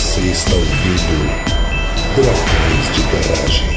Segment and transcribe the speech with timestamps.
[0.00, 1.28] Você está ouvindo
[2.16, 3.68] Dragões de Garagem.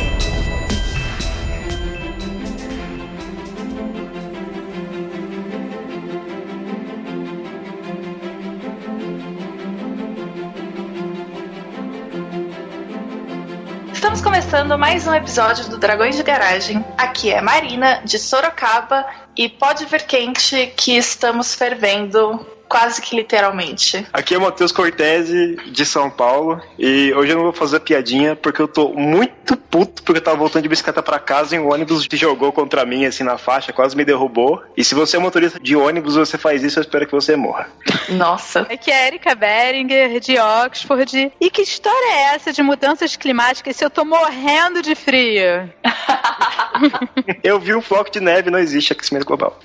[13.92, 16.86] Estamos começando mais um episódio do Dragões de Garagem.
[16.98, 19.06] Aqui é Marina, de Sorocaba,
[19.36, 24.04] e pode ver quente que estamos fervendo quase que literalmente.
[24.12, 28.36] Aqui é o Matheus Cortese, de São Paulo, e hoje eu não vou fazer piadinha
[28.36, 31.72] porque eu tô muito puto porque eu tava voltando de bicicleta para casa e o
[31.72, 34.64] ônibus te jogou contra mim, assim, na faixa, quase me derrubou.
[34.76, 37.70] E se você é motorista de ônibus, você faz isso, eu espero que você morra.
[38.10, 38.62] Nossa.
[38.62, 41.32] Aqui é Erika Beringer, de Oxford.
[41.40, 45.72] E que história é essa de mudanças climáticas se eu tô morrendo de frio?
[47.44, 49.60] eu vi um floco de neve, não existe aquecimento global.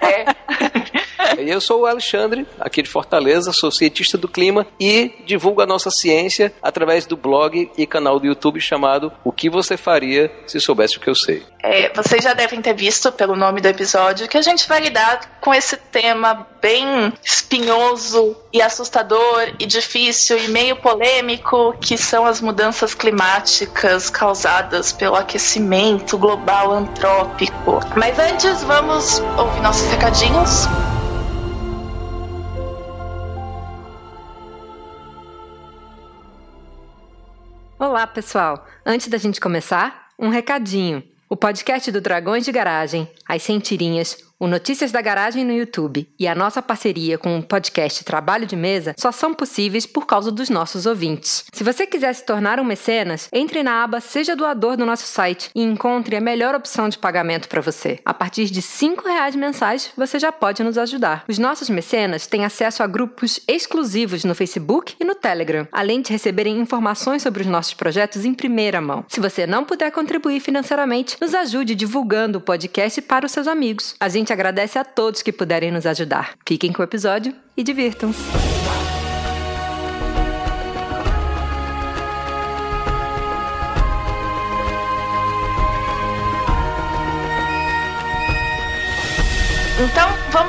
[0.00, 0.24] É.
[1.38, 5.90] Eu sou o Alexandre, aqui de Fortaleza, sou cientista do clima e divulgo a nossa
[5.90, 10.96] ciência através do blog e canal do YouTube chamado O que você faria se soubesse
[10.96, 11.42] o que eu sei.
[11.62, 15.38] É, vocês já devem ter visto pelo nome do episódio que a gente vai lidar
[15.40, 22.40] com esse tema bem espinhoso e assustador e difícil e meio polêmico que são as
[22.40, 27.80] mudanças climáticas causadas pelo aquecimento global antrópico.
[27.96, 30.68] Mas antes, vamos ouvir nossos recadinhos.
[37.80, 38.66] Olá, pessoal!
[38.84, 41.00] Antes da gente começar, um recadinho.
[41.28, 46.28] O podcast do Dragões de Garagem, As Sentirinhas, o Notícias da Garagem no YouTube e
[46.28, 50.48] a nossa parceria com o podcast Trabalho de Mesa só são possíveis por causa dos
[50.48, 51.44] nossos ouvintes.
[51.52, 55.50] Se você quiser se tornar um mecenas, entre na aba Seja Doador do nosso site
[55.56, 57.98] e encontre a melhor opção de pagamento para você.
[58.04, 61.24] A partir de R$ reais mensais, você já pode nos ajudar.
[61.26, 66.12] Os nossos mecenas têm acesso a grupos exclusivos no Facebook e no Telegram, além de
[66.12, 69.04] receberem informações sobre os nossos projetos em primeira mão.
[69.08, 73.96] Se você não puder contribuir financeiramente, nos ajude divulgando o podcast para os seus amigos.
[73.98, 76.34] A gente agradece a todos que puderem nos ajudar.
[76.46, 78.77] Fiquem com o episódio e divirtam-se.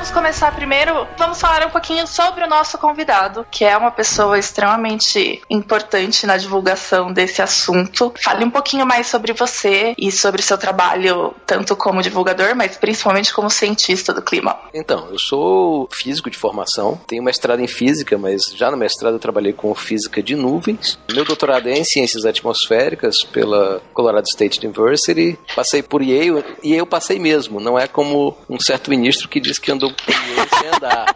[0.00, 1.06] Vamos começar primeiro.
[1.18, 6.38] Vamos falar um pouquinho sobre o nosso convidado, que é uma pessoa extremamente importante na
[6.38, 8.10] divulgação desse assunto.
[8.18, 13.30] Fale um pouquinho mais sobre você e sobre seu trabalho, tanto como divulgador, mas principalmente
[13.34, 14.58] como cientista do clima.
[14.72, 19.20] Então, eu sou físico de formação, tenho mestrado em física, mas já no mestrado eu
[19.20, 20.98] trabalhei com física de nuvens.
[21.12, 25.38] Meu doutorado é em ciências atmosféricas pela Colorado State University.
[25.54, 29.60] Passei por Yale e eu passei mesmo, não é como um certo ministro que disse
[29.60, 31.06] que andou por sem andar.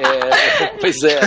[0.00, 1.20] É, pois é,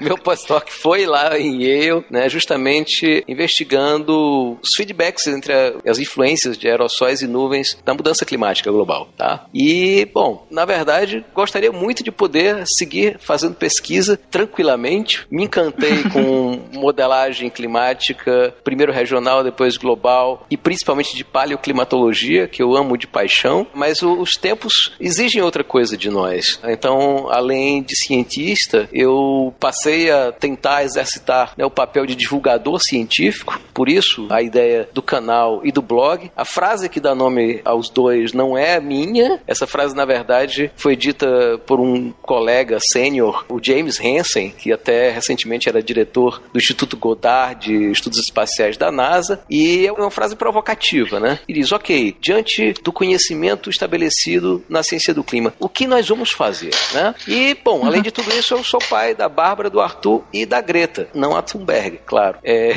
[0.00, 5.98] o meu pós-doc foi lá em Yale, né, justamente investigando os feedbacks entre a, as
[5.98, 9.46] influências de aerossóis e nuvens na mudança climática global, tá?
[9.54, 15.26] E, bom, na verdade, gostaria muito de poder seguir fazendo pesquisa tranquilamente.
[15.30, 22.76] Me encantei com modelagem climática, primeiro regional, depois global, e principalmente de paleoclimatologia, que eu
[22.76, 26.58] amo de paixão, mas os tempos exigem outra coisa de nós.
[26.64, 33.60] Então, além de cientista, eu passei a tentar exercitar né, o papel de divulgador científico,
[33.74, 36.30] por isso a ideia do canal e do blog.
[36.36, 40.96] A frase que dá nome aos dois não é minha, essa frase, na verdade, foi
[40.96, 46.96] dita por um colega sênior, o James Hansen, que até recentemente era diretor do Instituto
[46.96, 51.38] Goddard de Estudos Espaciais da NASA, e é uma frase provocativa, né?
[51.48, 56.30] Ele diz: ok, diante do conhecimento estabelecido na ciência do clima, o que nós vamos
[56.30, 57.14] fazer, né?
[57.26, 60.60] E, bom, além de tudo isso, eu sou pai da Bárbara, do Arthur e da
[60.60, 62.38] Greta, não a Thunberg, claro.
[62.44, 62.74] É...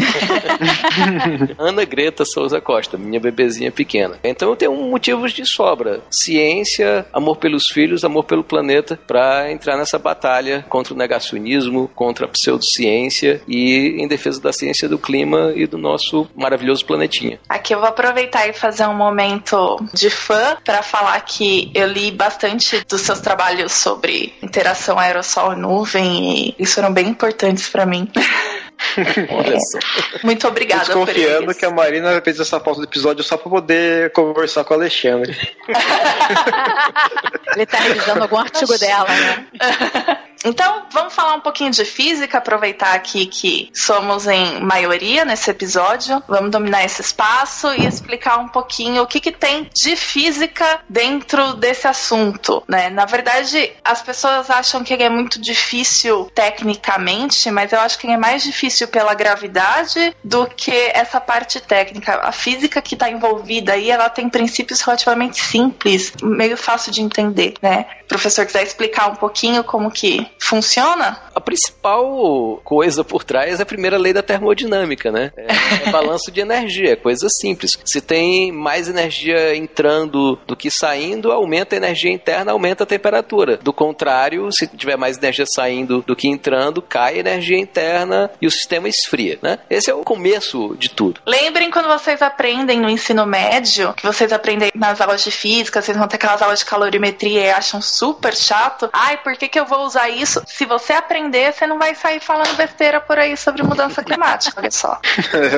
[1.57, 4.17] Ana Greta Souza Costa, minha bebezinha pequena.
[4.23, 9.77] Então eu tenho motivos de sobra: ciência, amor pelos filhos, amor pelo planeta, para entrar
[9.77, 15.53] nessa batalha contra o negacionismo, contra a pseudociência e em defesa da ciência do clima
[15.55, 17.39] e do nosso maravilhoso planetinha.
[17.47, 22.11] Aqui eu vou aproveitar e fazer um momento de fã para falar que eu li
[22.11, 27.85] bastante dos seus trabalhos sobre interação aerossol e nuvem e isso foram bem importantes para
[27.85, 28.09] mim.
[30.23, 30.85] Muito obrigada.
[30.85, 34.73] Tô desconfiando que a Marina fez essa pausa do episódio só para poder conversar com
[34.73, 35.35] o Alexandre.
[37.55, 40.17] Ele tá revisando algum artigo dela, né?
[40.45, 46.21] Então, vamos falar um pouquinho de física, aproveitar aqui que somos em maioria nesse episódio.
[46.27, 51.53] Vamos dominar esse espaço e explicar um pouquinho o que, que tem de física dentro
[51.55, 52.89] desse assunto, né?
[52.89, 58.07] Na verdade, as pessoas acham que ele é muito difícil tecnicamente, mas eu acho que
[58.07, 62.21] ele é mais difícil pela gravidade do que essa parte técnica.
[62.23, 67.55] A física que está envolvida aí, ela tem princípios relativamente simples, meio fácil de entender,
[67.61, 67.85] né?
[68.09, 71.21] Professor quiser explicar um pouquinho como que funciona?
[71.33, 75.31] A principal coisa por trás é a primeira lei da termodinâmica, né?
[75.37, 77.79] É, é balanço de energia, é coisa simples.
[77.85, 83.57] Se tem mais energia entrando do que saindo, aumenta a energia interna, aumenta a temperatura.
[83.57, 88.47] Do contrário, se tiver mais energia saindo do que entrando, cai a energia interna e
[88.47, 89.59] o sistema esfria, né?
[89.69, 91.21] Esse é o começo de tudo.
[91.27, 95.95] Lembrem quando vocês aprendem no ensino médio, que vocês aprendem nas aulas de física, vocês
[95.95, 98.89] vão ter aquelas aulas de calorimetria e acham super chato.
[98.93, 100.41] Ai, por que, que eu vou usar isso?
[100.47, 104.71] Se você aprender, você não vai sair falando besteira por aí sobre mudança climática, olha
[104.71, 104.99] só.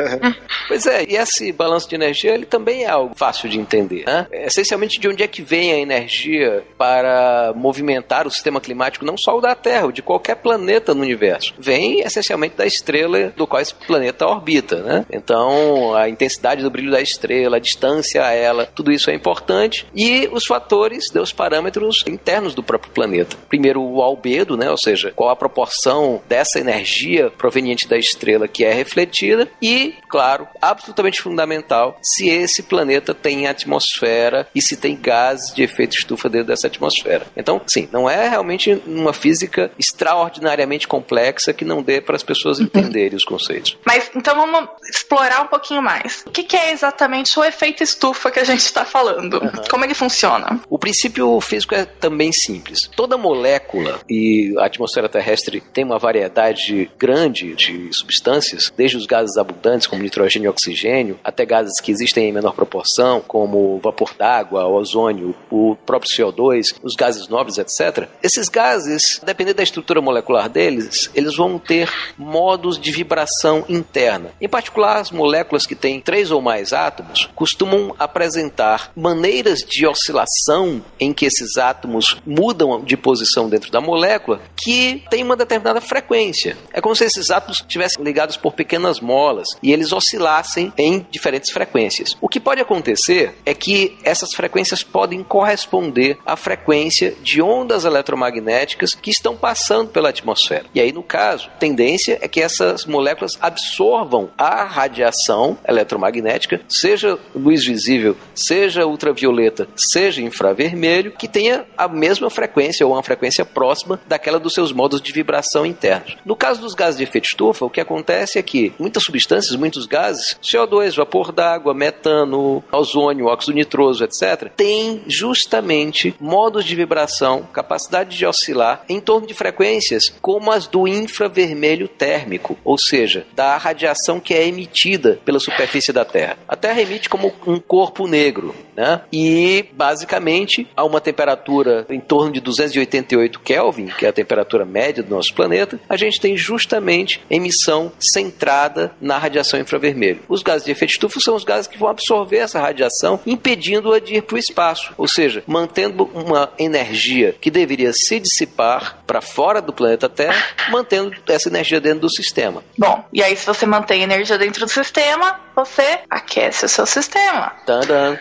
[0.67, 4.05] pois é, e esse balanço de energia, ele também é algo fácil de entender.
[4.07, 4.25] Né?
[4.31, 9.17] É, essencialmente, de onde é que vem a energia para movimentar o sistema climático, não
[9.17, 11.53] só o da Terra, o de qualquer planeta no universo?
[11.59, 14.77] Vem essencialmente da estrela do qual esse planeta orbita.
[14.77, 15.05] Né?
[15.11, 19.85] Então, a intensidade do brilho da estrela, a distância a ela, tudo isso é importante.
[19.95, 23.35] E os fatores, os parâmetros internos internos do próprio planeta.
[23.49, 24.69] Primeiro, o albedo, né?
[24.69, 30.47] ou seja, qual a proporção dessa energia proveniente da estrela que é refletida, e, claro,
[30.61, 36.47] absolutamente fundamental, se esse planeta tem atmosfera e se tem gases de efeito estufa dentro
[36.47, 37.25] dessa atmosfera.
[37.35, 42.59] Então, sim, não é realmente uma física extraordinariamente complexa que não dê para as pessoas
[42.61, 43.77] entenderem os conceitos.
[43.85, 46.23] Mas então vamos explorar um pouquinho mais.
[46.25, 49.41] O que, é exatamente o efeito estufa que a gente está falando?
[49.41, 49.51] Uhum.
[49.69, 50.61] Como ele funciona?
[50.69, 52.87] O princípio físico é também bem simples.
[52.95, 59.37] Toda molécula, e a atmosfera terrestre tem uma variedade grande de substâncias, desde os gases
[59.37, 64.67] abundantes, como nitrogênio e oxigênio, até gases que existem em menor proporção, como vapor d'água,
[64.67, 68.07] ozônio, o próprio CO2, os gases nobres, etc.
[68.21, 74.29] Esses gases, dependendo da estrutura molecular deles, eles vão ter modos de vibração interna.
[74.39, 80.83] Em particular, as moléculas que têm três ou mais átomos costumam apresentar maneiras de oscilação
[80.99, 86.57] em que esses átomos mudam de posição dentro da molécula que tem uma determinada frequência.
[86.71, 91.51] É como se esses átomos estivessem ligados por pequenas molas e eles oscilassem em diferentes
[91.51, 92.15] frequências.
[92.21, 98.93] O que pode acontecer é que essas frequências podem corresponder à frequência de ondas eletromagnéticas
[98.93, 100.65] que estão passando pela atmosfera.
[100.73, 107.17] E aí, no caso, a tendência é que essas moléculas absorvam a radiação eletromagnética, seja
[107.35, 113.99] luz visível, seja ultravioleta, seja infravermelho, que tenha a mesma frequência ou uma frequência próxima
[114.07, 116.17] daquela dos seus modos de vibração internos.
[116.25, 119.85] No caso dos gases de efeito estufa, o que acontece é que muitas substâncias, muitos
[119.85, 128.17] gases, CO2, vapor d'água, metano, ozônio, óxido nitroso, etc., têm justamente modos de vibração, capacidade
[128.17, 134.19] de oscilar em torno de frequências como as do infravermelho térmico, ou seja, da radiação
[134.19, 136.37] que é emitida pela superfície da Terra.
[136.47, 139.01] A Terra emite como um corpo negro, né?
[139.11, 145.03] E basicamente a uma temperatura em torno de 288 Kelvin, que é a temperatura média
[145.03, 150.21] do nosso planeta, a gente tem justamente emissão centrada na radiação infravermelho.
[150.27, 154.15] Os gases de efeito estufa são os gases que vão absorver essa radiação, impedindo-a de
[154.15, 159.61] ir para o espaço, ou seja, mantendo uma energia que deveria se dissipar para fora
[159.61, 162.63] do planeta Terra, mantendo essa energia dentro do sistema.
[162.77, 167.53] Bom, e aí se você mantém energia dentro do sistema, você aquece o seu sistema.
[167.65, 168.17] Tadã.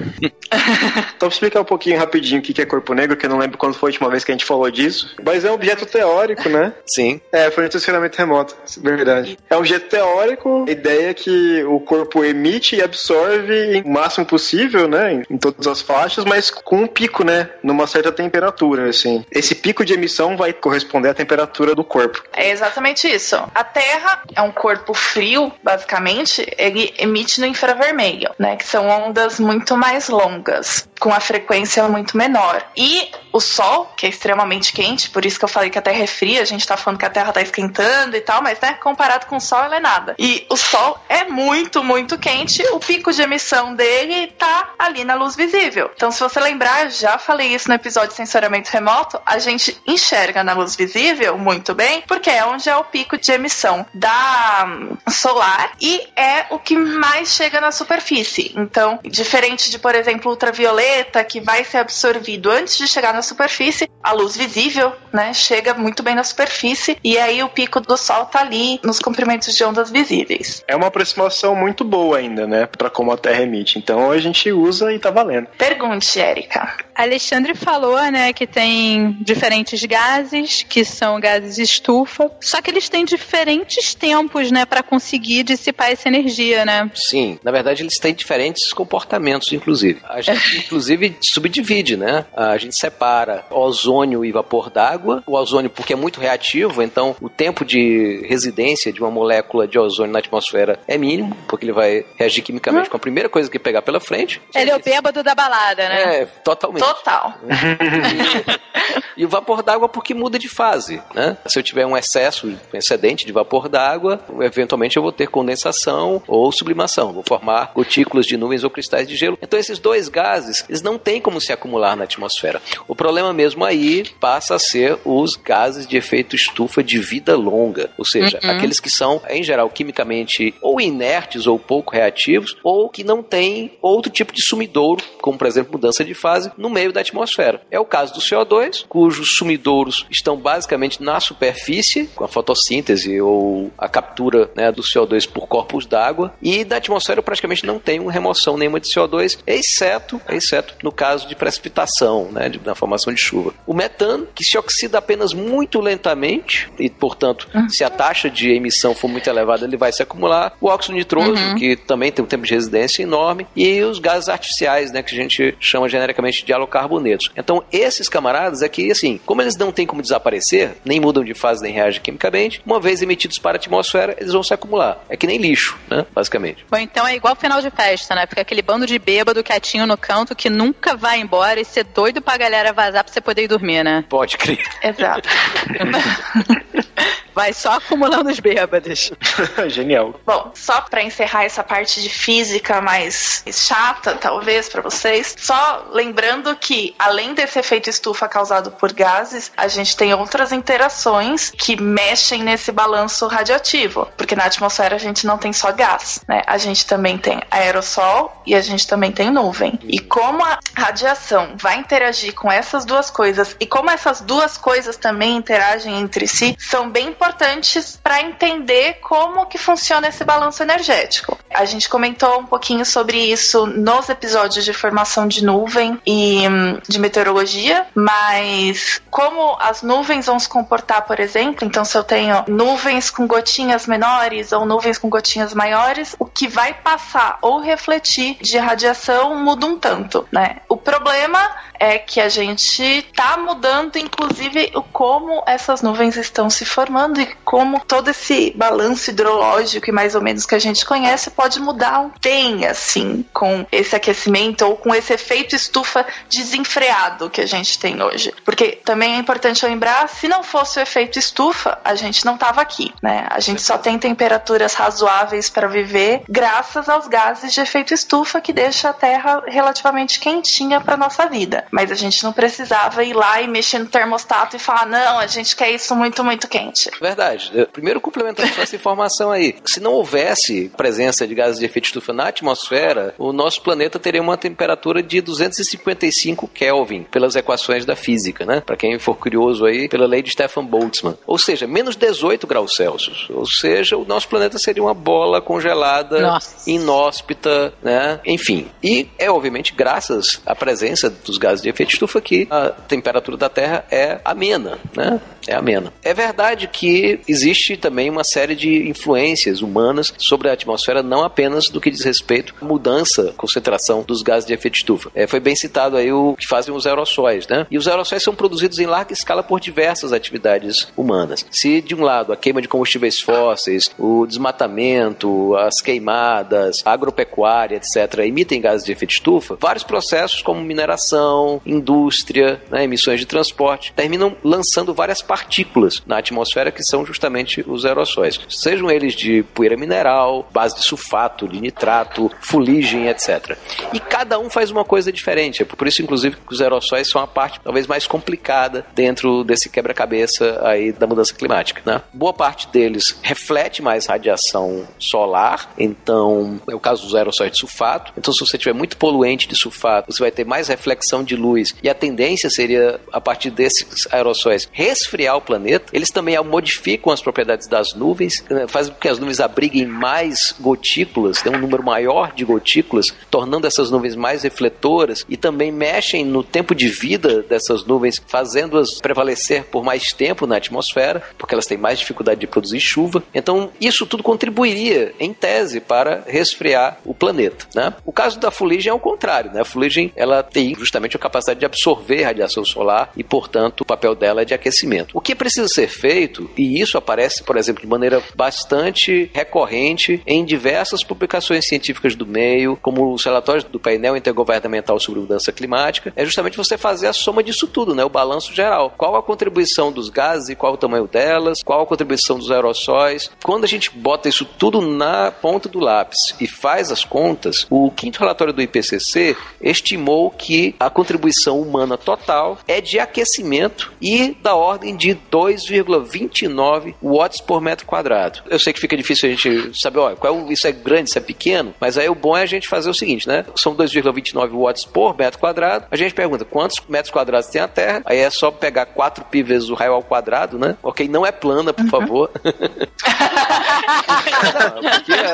[1.16, 3.74] então, explicar um pouquinho rapidinho o que é corpo negro, que eu não lembro quando
[3.74, 5.14] foi a última vez que a gente falou disso.
[5.24, 6.72] Mas é um objeto teórico, né?
[6.86, 7.20] Sim.
[7.32, 9.38] É, foi um estacionamento remoto, verdade.
[9.48, 14.26] É um objeto teórico, a ideia é que o corpo emite e absorve o máximo
[14.26, 15.22] possível, né?
[15.30, 17.50] Em todas as faixas, mas com um pico, né?
[17.62, 19.24] Numa certa temperatura, assim.
[19.30, 22.22] Esse pico de emissão vai corresponder à temperatura do corpo.
[22.32, 23.36] É exatamente isso.
[23.54, 28.56] A Terra é um corpo frio, basicamente, ele emite no infravermelho, né?
[28.56, 32.62] Que são ondas muito mais longas, longas com a frequência muito menor.
[32.76, 36.02] E o Sol, que é extremamente quente, por isso que eu falei que a Terra
[36.02, 38.74] é fria, a gente tá falando que a Terra tá esquentando e tal, mas né,
[38.74, 40.14] comparado com o Sol, ela é nada.
[40.18, 45.14] E o Sol é muito, muito quente, o pico de emissão dele tá ali na
[45.14, 45.90] luz visível.
[45.94, 50.44] Então, se você lembrar, já falei isso no episódio de sensoramento remoto, a gente enxerga
[50.44, 54.96] na luz visível muito bem, porque é onde é o pico de emissão da hum,
[55.08, 58.52] solar e é o que mais chega na superfície.
[58.54, 63.22] Então, diferente de, por exemplo, ultravioleta ultravioleta que vai ser absorvido antes de chegar na
[63.22, 67.96] superfície, a luz visível, né, chega muito bem na superfície e aí o pico do
[67.96, 70.64] sol tá ali nos comprimentos de ondas visíveis.
[70.66, 73.78] É uma aproximação muito boa ainda, né, para como a Terra emite.
[73.78, 75.48] Então a gente usa e tá valendo.
[75.58, 76.76] Pergunte, Érica.
[76.94, 83.04] Alexandre falou, né, que tem diferentes gases, que são gases estufa, só que eles têm
[83.04, 86.90] diferentes tempos, né, para conseguir dissipar essa energia, né?
[86.94, 90.00] Sim, na verdade eles têm diferentes comportamentos, inclusive.
[90.08, 90.79] A gente, inclusive,
[91.22, 92.24] subdivide, né?
[92.34, 95.22] A gente separa ozônio e vapor d'água.
[95.26, 99.78] O ozônio, porque é muito reativo, então o tempo de residência de uma molécula de
[99.78, 103.58] ozônio na atmosfera é mínimo, porque ele vai reagir quimicamente com a primeira coisa que
[103.58, 104.40] pegar pela frente.
[104.54, 106.20] Ele é o bêbado da balada, né?
[106.20, 106.82] É, totalmente.
[106.82, 107.34] Total.
[109.16, 111.36] E o vapor d'água porque muda de fase, né?
[111.46, 116.22] Se eu tiver um excesso, um excedente de vapor d'água, eventualmente eu vou ter condensação
[116.26, 119.38] ou sublimação, vou formar gotículas de nuvens ou cristais de gelo.
[119.42, 122.62] Então esses dois gases, eles não têm como se acumular na atmosfera.
[122.86, 127.90] O problema mesmo aí passa a ser os gases de efeito estufa de vida longa,
[127.98, 133.02] ou seja, aqueles que são em geral quimicamente ou inertes ou pouco reativos, ou que
[133.02, 137.00] não têm outro tipo de sumidouro, como por exemplo mudança de fase, no meio da
[137.00, 137.60] atmosfera.
[137.68, 143.72] É o caso do CO2, cujos sumidouros estão basicamente na superfície, com a fotossíntese ou
[143.76, 148.12] a captura né, do CO2 por corpos d'água, e da atmosfera praticamente não tem uma
[148.12, 153.20] remoção nenhuma de CO2, exceto, exceto no caso de precipitação, né, de, na formação de
[153.20, 153.52] chuva.
[153.66, 158.94] O metano, que se oxida apenas muito lentamente, e portanto, se a taxa de emissão
[158.94, 160.52] for muito elevada, ele vai se acumular.
[160.60, 164.92] O óxido nitroso, que também tem um tempo de residência enorme, e os gases artificiais,
[164.92, 167.30] né, que a gente chama genericamente de halocarbonetos.
[167.36, 171.62] Então, esses camaradas aqui, assim, como eles não têm como desaparecer, nem mudam de fase
[171.62, 175.02] nem reagem quimicamente, uma vez emitidos para a atmosfera, eles vão se acumular.
[175.08, 176.64] É que nem lixo, né, basicamente.
[176.70, 178.26] Ou então é igual final de festa, né?
[178.26, 182.22] Fica aquele bando de bêbado quietinho no canto que nunca vai embora e ser doido
[182.22, 184.02] pra galera vazar pra você poder ir dormir, né?
[184.08, 184.58] Pode crer.
[184.82, 185.28] Exato.
[187.34, 189.12] Vai só acumulando os bêbados.
[189.68, 190.18] Genial.
[190.26, 196.54] Bom, só para encerrar essa parte de física mais chata, talvez, para vocês, só lembrando
[196.56, 202.42] que, além desse efeito estufa causado por gases, a gente tem outras interações que mexem
[202.42, 206.42] nesse balanço radioativo, porque na atmosfera a gente não tem só gás, né?
[206.46, 209.78] A gente também tem aerossol e a gente também tem nuvem.
[209.84, 214.96] E como a radiação vai interagir com essas duas coisas e como essas duas coisas
[214.96, 221.38] também interagem entre si, são bem importantes para entender como que funciona esse balanço energético.
[221.52, 226.78] A gente comentou um pouquinho sobre isso nos episódios de formação de nuvem e hum,
[226.88, 232.42] de meteorologia, mas como as nuvens vão se comportar, por exemplo, então se eu tenho
[232.48, 238.38] nuvens com gotinhas menores ou nuvens com gotinhas maiores, o que vai passar ou refletir
[238.40, 240.56] de radiação muda um tanto, né?
[240.68, 241.38] O problema
[241.80, 247.26] é que a gente tá mudando, inclusive, o como essas nuvens estão se formando e
[247.44, 252.10] como todo esse balanço hidrológico e mais ou menos que a gente conhece pode mudar
[252.22, 258.02] bem, assim, com esse aquecimento ou com esse efeito estufa desenfreado que a gente tem
[258.02, 258.32] hoje.
[258.44, 262.60] Porque também é importante lembrar, se não fosse o efeito estufa, a gente não tava
[262.60, 263.26] aqui, né?
[263.30, 268.52] A gente só tem temperaturas razoáveis para viver graças aos gases de efeito estufa que
[268.52, 271.64] deixa a Terra relativamente quentinha para nossa vida.
[271.70, 275.26] Mas a gente não precisava ir lá e mexer no termostato e falar, não, a
[275.26, 276.90] gente quer isso muito, muito quente.
[277.00, 277.50] Verdade.
[277.54, 279.56] Eu- Primeiro, complementando com essa informação aí.
[279.64, 284.20] Se não houvesse presença de gases de efeito estufa na atmosfera, o nosso planeta teria
[284.20, 288.60] uma temperatura de 255 Kelvin, pelas equações da física, né?
[288.60, 291.16] Para quem for curioso aí, pela lei de Stefan Boltzmann.
[291.26, 293.28] Ou seja, menos 18 graus Celsius.
[293.30, 296.68] Ou seja, o nosso planeta seria uma bola congelada, Nossa.
[296.70, 298.20] inóspita, né?
[298.26, 298.68] Enfim.
[298.82, 303.48] E é, obviamente, graças à presença dos gases de efeito estufa que a temperatura da
[303.48, 305.20] Terra é amena, né?
[305.50, 305.92] É amena.
[306.04, 311.68] É verdade que existe também uma série de influências humanas sobre a atmosfera, não apenas
[311.68, 315.10] do que diz respeito à mudança, concentração dos gases de efeito estufa.
[315.12, 317.66] É, foi bem citado aí o que fazem os aerossóis, né?
[317.68, 321.44] E os aerossóis são produzidos em larga escala por diversas atividades humanas.
[321.50, 327.74] Se de um lado a queima de combustíveis fósseis, o desmatamento, as queimadas, a agropecuária,
[327.74, 333.92] etc., emitem gases de efeito estufa, vários processos como mineração, indústria, né, emissões de transporte,
[333.96, 338.38] terminam lançando várias partículas partículas na atmosfera que são justamente os aerossóis.
[338.48, 343.56] Sejam eles de poeira mineral, base de sulfato, de nitrato, fuligem, etc.
[343.92, 345.62] E cada um faz uma coisa diferente.
[345.62, 349.70] É por isso, inclusive, que os aerossóis são a parte talvez mais complicada dentro desse
[349.70, 351.80] quebra-cabeça aí da mudança climática.
[351.84, 352.02] Né?
[352.12, 358.12] Boa parte deles reflete mais radiação solar, então é o caso dos aerossóis de sulfato.
[358.16, 361.74] Então, se você tiver muito poluente de sulfato, você vai ter mais reflexão de luz.
[361.82, 365.86] E a tendência seria, a partir desses aerossóis, resfriar o planeta.
[365.92, 368.66] Eles também modificam as propriedades das nuvens, né?
[368.66, 373.66] fazem com que as nuvens abriguem mais gotículas, tem um número maior de gotículas, tornando
[373.66, 379.64] essas nuvens mais refletoras e também mexem no tempo de vida dessas nuvens, fazendo-as prevalecer
[379.64, 383.22] por mais tempo na atmosfera, porque elas têm mais dificuldade de produzir chuva.
[383.34, 387.66] Então, isso tudo contribuiria, em tese, para resfriar o planeta.
[387.74, 387.92] Né?
[388.04, 389.52] O caso da fuligem é o contrário.
[389.52, 389.60] Né?
[389.60, 394.14] A fuligem ela tem justamente a capacidade de absorver radiação solar e, portanto, o papel
[394.14, 395.09] dela é de aquecimento.
[395.12, 400.44] O que precisa ser feito, e isso aparece, por exemplo, de maneira bastante recorrente em
[400.44, 406.24] diversas publicações científicas do meio, como os relatórios do painel intergovernamental sobre mudança climática, é
[406.24, 408.04] justamente você fazer a soma disso tudo, né?
[408.04, 408.92] o balanço geral.
[408.96, 413.30] Qual a contribuição dos gases e qual o tamanho delas, qual a contribuição dos aerossóis.
[413.42, 417.90] Quando a gente bota isso tudo na ponta do lápis e faz as contas, o
[417.90, 424.54] quinto relatório do IPCC estimou que a contribuição humana total é de aquecimento e da
[424.54, 428.42] ordem de 2,29 watts por metro quadrado.
[428.50, 431.16] Eu sei que fica difícil a gente saber, ó, qual, é isso é grande, isso
[431.16, 433.46] é pequeno, mas aí o bom é a gente fazer o seguinte, né?
[433.56, 435.86] São 2,29 watts por metro quadrado.
[435.90, 439.42] A gente pergunta quantos metros quadrados tem a Terra, aí é só pegar 4 pi
[439.42, 440.76] vezes o raio ao quadrado, né?
[440.82, 441.90] Ok, não é plana, por uhum.
[441.90, 442.30] favor.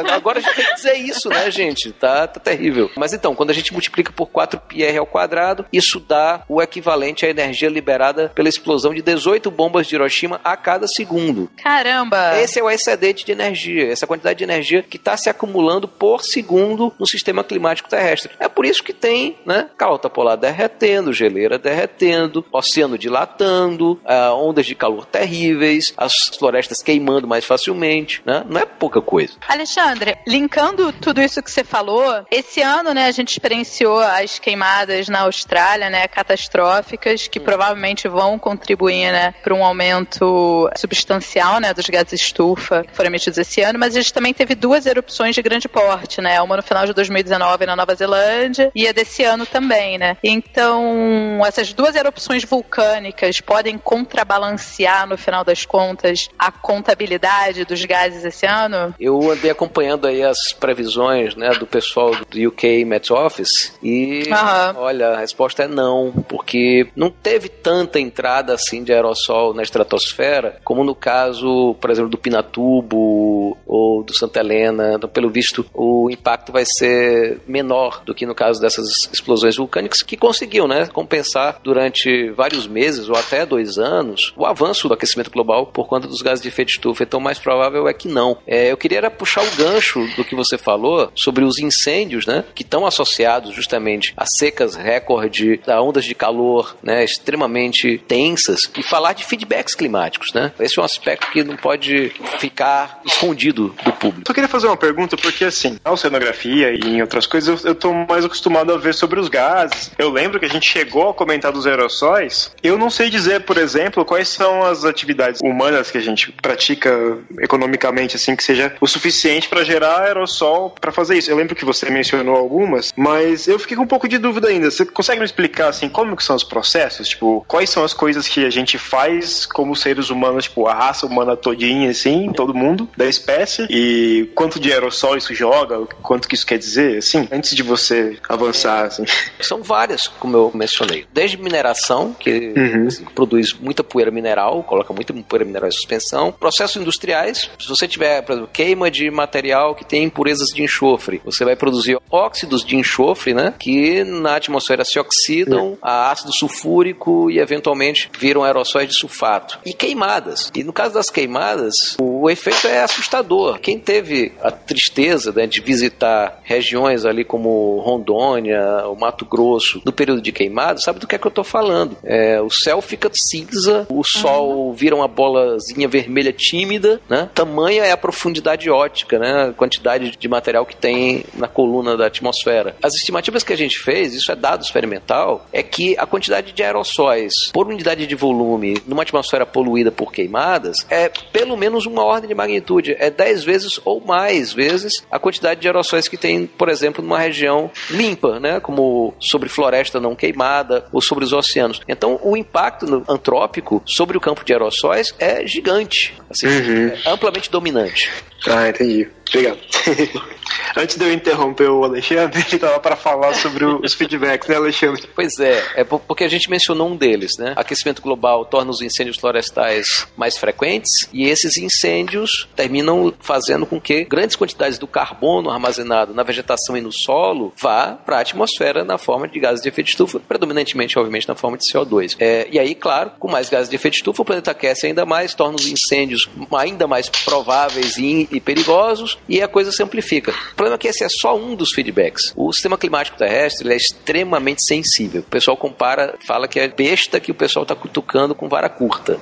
[0.06, 1.90] não, agora a gente tem que dizer isso, né, gente?
[1.90, 2.88] Tá, tá terrível.
[2.96, 6.62] Mas então, quando a gente multiplica por 4 pi r ao quadrado, isso dá o
[6.62, 11.50] equivalente à energia liberada pela explosão de 18 bombas de Hiroshima a cada segundo.
[11.62, 12.38] Caramba!
[12.38, 16.22] Esse é o excedente de energia, essa quantidade de energia que está se acumulando por
[16.22, 18.32] segundo no sistema climático terrestre.
[18.38, 24.66] É por isso que tem, né, calota polar derretendo, geleira derretendo, oceano dilatando, uh, ondas
[24.66, 28.44] de calor terríveis, as florestas queimando mais facilmente, né?
[28.48, 29.34] Não é pouca coisa.
[29.48, 35.08] Alexandre, linkando tudo isso que você falou, esse ano, né, a gente experienciou as queimadas
[35.08, 37.44] na Austrália, né, catastróficas, que hum.
[37.44, 43.38] provavelmente vão contribuir, né, para um aumento substancial, né, dos gases estufa que foram emitidos
[43.38, 46.64] esse ano, mas a gente também teve duas erupções de grande porte, né, uma no
[46.64, 50.16] final de 2019 na Nova Zelândia e a desse ano também, né.
[50.20, 58.24] Então, essas duas erupções vulcânicas podem contrabalancear no final das contas a contabilidade dos gases
[58.24, 58.92] esse ano?
[58.98, 64.80] Eu andei acompanhando aí as previsões, né, do pessoal do UK Met Office e uhum.
[64.82, 70.57] olha, a resposta é não, porque não teve tanta entrada assim de aerossol na estratosfera
[70.64, 74.94] como no caso, por exemplo, do Pinatubo ou do Santa Helena.
[74.94, 80.03] Então, pelo visto, o impacto vai ser menor do que no caso dessas explosões vulcânicas
[80.03, 85.31] que conseguiu, né, compensar durante vários meses ou até dois anos o avanço do aquecimento
[85.31, 87.03] global por conta dos gases de efeito estufa.
[87.03, 88.38] Então, mais provável é que não.
[88.46, 92.44] É, eu queria era puxar o gancho do que você falou sobre os incêndios, né,
[92.55, 98.83] que estão associados justamente a secas recorde, a ondas de calor, né, extremamente tensas e
[98.83, 100.52] falar de feedbacks climáticos, né?
[100.58, 104.26] Esse é um aspecto que não pode ficar escondido do público.
[104.26, 107.74] Só queria fazer uma pergunta porque assim, na oceanografia e em outras coisas eu, eu
[107.74, 109.90] tô mais acostumado a ver sobre os gases.
[109.98, 112.52] Eu lembro que a gente chegou a comentar dos aerossóis.
[112.62, 117.18] Eu não sei dizer, por exemplo, quais são as atividades humanas que a gente pratica
[117.40, 121.30] economicamente assim que seja o suficiente para gerar aerossol para fazer isso.
[121.30, 124.70] Eu lembro que você mencionou algumas, mas eu fiquei com um pouco de dúvida ainda.
[124.70, 127.08] Você consegue me explicar assim como que são os processos?
[127.08, 129.15] Tipo, quais são as coisas que a gente faz
[129.46, 134.59] como seres humanos, tipo, a raça humana todinha assim, todo mundo da espécie e quanto
[134.61, 139.05] de aerossol isso joga, quanto que isso quer dizer, assim, antes de você avançar, assim.
[139.40, 141.07] São várias, como eu mencionei.
[141.12, 142.87] Desde mineração, que uhum.
[142.87, 146.33] assim, produz muita poeira mineral, coloca muita poeira mineral em suspensão.
[146.33, 151.20] Processos industriais, se você tiver, por exemplo, queima de material que tem impurezas de enxofre,
[151.24, 155.79] você vai produzir óxidos de enxofre, né, que na atmosfera se oxidam uhum.
[155.83, 159.59] a ácido sulfúrico e eventualmente viram aerossóis de sulfato.
[159.64, 160.51] E queimadas.
[160.55, 163.59] E no caso das queimadas, o efeito é assustador.
[163.61, 169.92] Quem teve a tristeza né, de visitar regiões ali como Rondônia, o Mato Grosso, no
[169.92, 171.97] período de queimado, sabe do que é que eu tô falando.
[172.03, 177.31] É, o céu fica cinza, o sol vira uma bolazinha vermelha tímida, né?
[177.35, 179.49] Tamanha é a profundidade ótica, né?
[179.49, 182.77] A quantidade de material que tem na coluna da atmosfera.
[182.83, 186.62] As estimativas que a gente fez, isso é dado experimental, é que a quantidade de
[186.62, 192.29] aerossóis por unidade de volume numa atmosfera poluída por queimadas é pelo menos uma ordem
[192.29, 196.68] de magnitude, é 10 vezes ou mais vezes a quantidade de aerossóis que tem, por
[196.68, 198.61] exemplo, numa região limpa, né?
[198.61, 201.81] Como sobre floresta não queimada ou sobre os oceanos.
[201.88, 206.92] Então, o impacto antrópico sobre o campo de aerossóis é gigante, assim, Uhum.
[207.05, 208.11] é amplamente dominante.
[208.49, 209.09] Ah, entendi.
[209.29, 209.59] Obrigado.
[210.77, 215.03] Antes de eu interromper o Alexandre, ele tava para falar sobre os feedbacks, né, Alexandre?
[215.14, 217.53] Pois é, é po- porque a gente mencionou um deles, né?
[217.57, 224.05] Aquecimento global torna os incêndios florestais mais frequentes e esses incêndios terminam fazendo com que
[224.05, 228.99] grandes quantidades do carbono armazenado na vegetação e no solo vá para a atmosfera na
[228.99, 232.16] forma de gases de efeito de estufa, predominantemente, obviamente, na forma de CO2.
[232.20, 235.05] É, e aí, claro, com mais gases de efeito de estufa, o planeta aquece ainda
[235.05, 240.32] mais, torna os incêndios ainda mais prováveis e, e perigosos e a coisa se amplifica.
[240.52, 242.32] O problema é que esse é só um dos feedbacks.
[242.36, 245.20] O sistema climático terrestre é extremamente sensível.
[245.20, 249.18] O pessoal compara, fala que é besta que o pessoal está cutucando com vara curta.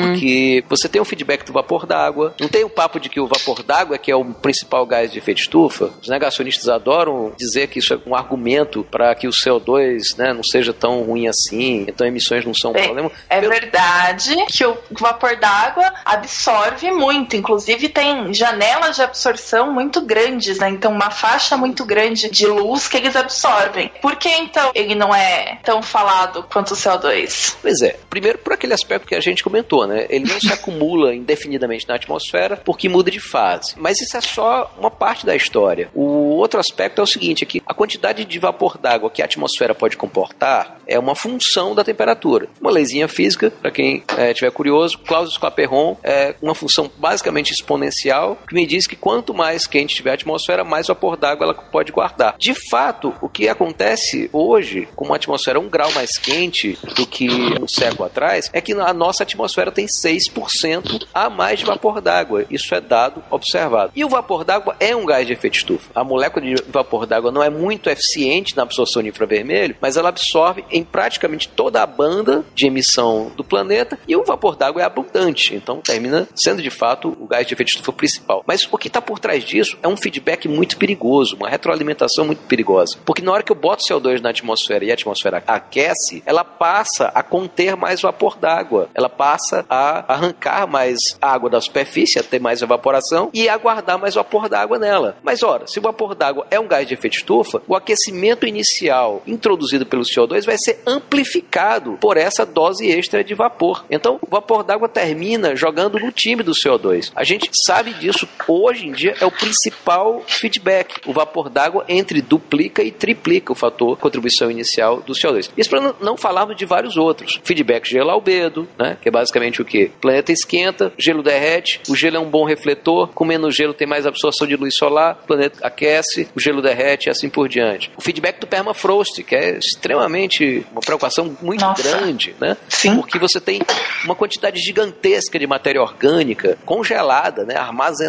[0.00, 3.26] Porque você tem o feedback do vapor d'água, não tem o papo de que o
[3.26, 5.90] vapor d'água é que é o principal gás de efeito estufa.
[6.02, 10.42] Os negacionistas adoram dizer que isso é um argumento para que o CO2 né, não
[10.42, 13.10] seja tão ruim assim, então emissões não são um Bem, problema.
[13.28, 20.00] É Pelo- verdade que o vapor d'água absorve muito, inclusive tem janelas de absorção muito
[20.00, 20.70] grandes, né?
[20.70, 23.92] Então uma faixa muito grande de luz que eles absorvem.
[24.00, 27.56] Por que então ele não é tão falado quanto o CO2?
[27.60, 27.96] Pois é.
[28.08, 30.06] Primeiro, por aquele aspecto que a gente comentou, né?
[30.08, 33.74] Ele não se acumula indefinidamente na atmosfera porque muda de fase.
[33.76, 35.90] Mas isso é só uma parte da história.
[35.94, 39.26] O outro aspecto é o seguinte: é que a quantidade de vapor d'água que a
[39.26, 42.48] atmosfera pode comportar é uma função da temperatura.
[42.60, 48.54] Uma leizinha física, para quem estiver curioso, Clausius Clapeyron é uma função basicamente exponencial que
[48.54, 52.34] me diz que quanto mais quente tiver a atmosfera, mais vapor d'água ela pode guardar.
[52.38, 57.28] De fato, o que acontece hoje, com uma atmosfera um grau mais quente do que
[57.60, 62.44] um século atrás, é que a nossa atmosfera tem 6% a mais de vapor d'água.
[62.50, 63.92] Isso é dado observado.
[63.94, 65.90] E o vapor d'água é um gás de efeito estufa.
[65.94, 70.08] A molécula de vapor d'água não é muito eficiente na absorção de infravermelho, mas ela
[70.08, 74.84] absorve em praticamente toda a banda de emissão do planeta e o vapor d'água é
[74.84, 75.54] abundante.
[75.54, 78.19] Então termina sendo de fato o gás de efeito estufa principal.
[78.46, 82.42] Mas o que está por trás disso é um feedback muito perigoso, uma retroalimentação muito
[82.46, 82.98] perigosa.
[83.04, 87.06] Porque na hora que eu boto CO2 na atmosfera e a atmosfera aquece, ela passa
[87.14, 88.88] a conter mais vapor d'água.
[88.94, 93.98] Ela passa a arrancar mais água da superfície, a ter mais evaporação e a guardar
[93.98, 95.16] mais vapor d'água nela.
[95.22, 99.22] Mas ora, se o vapor d'água é um gás de efeito estufa, o aquecimento inicial
[99.26, 103.84] introduzido pelo CO2 vai ser amplificado por essa dose extra de vapor.
[103.90, 107.12] Então, o vapor d'água termina jogando no time do CO2.
[107.14, 108.09] A gente sabe disso
[108.48, 111.00] hoje em dia é o principal feedback.
[111.06, 115.50] O vapor d'água entre duplica e triplica o fator contribuição inicial do CO2.
[115.56, 117.40] Isso para não- falarmos de vários outros.
[117.44, 118.96] Feedback gelo-albedo, né?
[119.00, 119.84] que é basicamente o que?
[119.84, 123.86] O planeta esquenta, gelo derrete, o gelo é um bom refletor, com menos gelo tem
[123.86, 127.90] mais absorção de luz solar, o planeta aquece, o gelo derrete e assim por diante.
[127.96, 131.82] O feedback do permafrost, que é extremamente uma preocupação muito Nossa.
[131.82, 132.56] grande, né?
[132.68, 132.94] Sim.
[132.96, 133.60] Porque você tem
[134.04, 137.99] uma quantidade gigantesca de matéria orgânica congelada, né, armazenada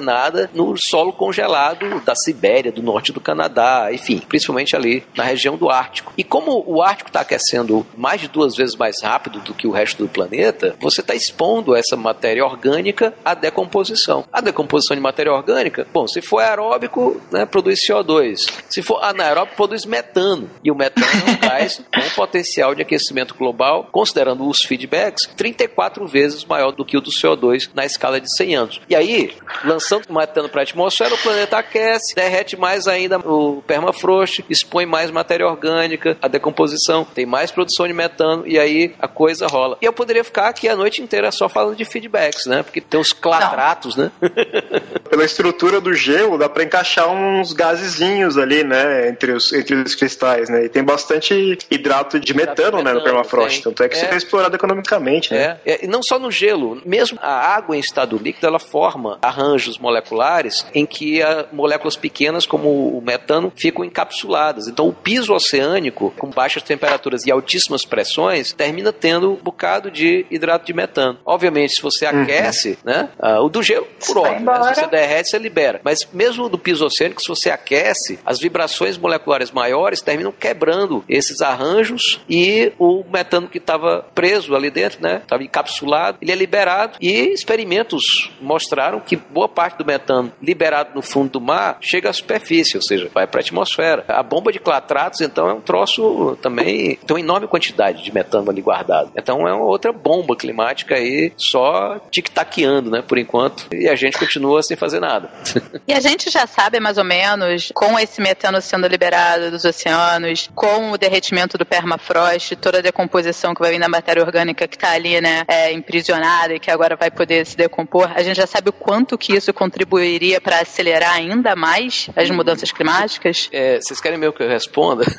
[0.53, 5.69] no solo congelado da Sibéria, do norte do Canadá, enfim, principalmente ali na região do
[5.69, 6.13] Ártico.
[6.17, 9.71] E como o Ártico está aquecendo mais de duas vezes mais rápido do que o
[9.71, 14.25] resto do planeta, você está expondo essa matéria orgânica à decomposição.
[14.31, 18.49] A decomposição de matéria orgânica, bom, se for aeróbico, né, produz CO2.
[18.69, 20.49] Se for anaeróbico, produz metano.
[20.63, 21.07] E o metano
[21.41, 27.01] é um potencial de aquecimento global, considerando os feedbacks, 34 vezes maior do que o
[27.01, 28.81] do CO2 na escala de 100 anos.
[28.89, 29.33] E aí,
[29.81, 34.85] lançando o metano para a atmosfera, o planeta aquece, derrete mais ainda o permafrost, expõe
[34.85, 39.77] mais matéria orgânica, a decomposição, tem mais produção de metano e aí a coisa rola.
[39.81, 42.61] E eu poderia ficar aqui a noite inteira só falando de feedbacks, né?
[42.61, 44.11] Porque tem os clatratos, né?
[45.09, 49.95] Pela estrutura do gelo, dá pra encaixar uns gasezinhos ali, né, entre os, entre os
[49.95, 50.65] cristais, né?
[50.65, 53.55] E tem bastante hidrato de metano, né, no permafrost.
[53.55, 53.63] tem.
[53.63, 54.13] Tanto é que isso É.
[54.13, 55.57] é explorado economicamente, né?
[55.65, 59.17] É, é, e não só no gelo, mesmo a água em estado líquido, ela forma
[59.21, 61.19] arranjos moleculares em que
[61.51, 64.67] moléculas pequenas, como o metano, ficam encapsuladas.
[64.67, 70.25] Então, o piso oceânico, com baixas temperaturas e altíssimas pressões, termina tendo um bocado de
[70.29, 71.17] hidrato de metano.
[71.25, 72.23] Obviamente, se você Uhum.
[72.23, 73.09] aquece, né?
[73.19, 75.79] ah, o do gelo, por óbvio, né, se você derrete, você libera.
[75.83, 81.41] Mas mesmo do piso oceânico, se você aquece, as vibrações moleculares maiores terminam quebrando esses
[81.41, 85.21] arranjos e o metano que estava preso ali dentro, né?
[85.23, 91.01] Estava encapsulado, ele é liberado e experimentos mostraram que boa parte do metano liberado no
[91.01, 94.03] fundo do mar chega à superfície, ou seja, vai para a atmosfera.
[94.07, 98.49] A bomba de clatratos, então, é um troço também, tem uma enorme quantidade de metano
[98.49, 99.11] ali guardado.
[99.15, 104.17] Então é uma outra bomba climática aí, só tic-taqueando, né, por enquanto, e a gente
[104.17, 105.29] continua sem fazer nada.
[105.87, 110.49] E a gente já sabe mais ou menos, com esse metano sendo liberado dos oceanos,
[110.55, 114.75] com o derretimento do permafrost, toda a decomposição que vai vir da matéria orgânica que
[114.75, 118.47] está ali, né, é, imprisionada e que agora vai poder se decompor, a gente já
[118.47, 123.49] sabe o quanto que isso contribuiria para acelerar ainda mais as mudanças climáticas?
[123.51, 125.05] É, vocês querem mesmo que eu responda?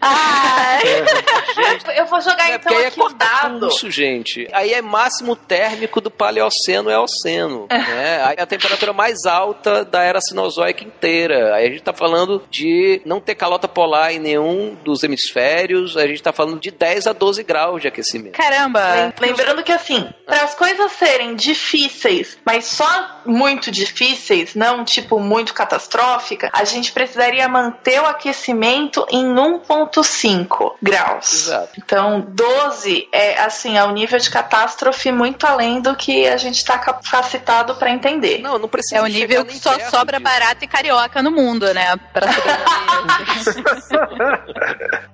[0.00, 0.78] Ah,
[1.96, 3.60] Eu vou jogar É, então porque aí é aqui um cortar dado.
[3.60, 4.48] pulso, gente.
[4.52, 7.66] Aí é máximo térmico do paleoceno é oceno.
[7.70, 8.22] né?
[8.24, 11.54] Aí a temperatura mais alta da era cenozoica inteira.
[11.54, 15.96] Aí a gente tá falando de não ter calota polar em nenhum dos hemisférios.
[15.96, 18.32] A gente tá falando de 10 a 12 graus de aquecimento.
[18.36, 19.12] caramba!
[19.20, 25.20] Lem- Lembrando que assim, para as coisas serem difíceis, mas só muito difíceis, não tipo
[25.20, 31.32] muito catastrófica, a gente precisaria manter o aquecimento em 1.5 graus.
[31.48, 31.68] Exato.
[31.76, 36.56] Então, 12 é assim, é um nível de catástrofe muito além do que a gente
[36.56, 38.38] está capacitado para entender.
[38.38, 40.32] Não, não precisa É o nível que só sobra disso.
[40.32, 41.94] barata e carioca no mundo, né?
[42.14, 42.64] Pra sobreviver.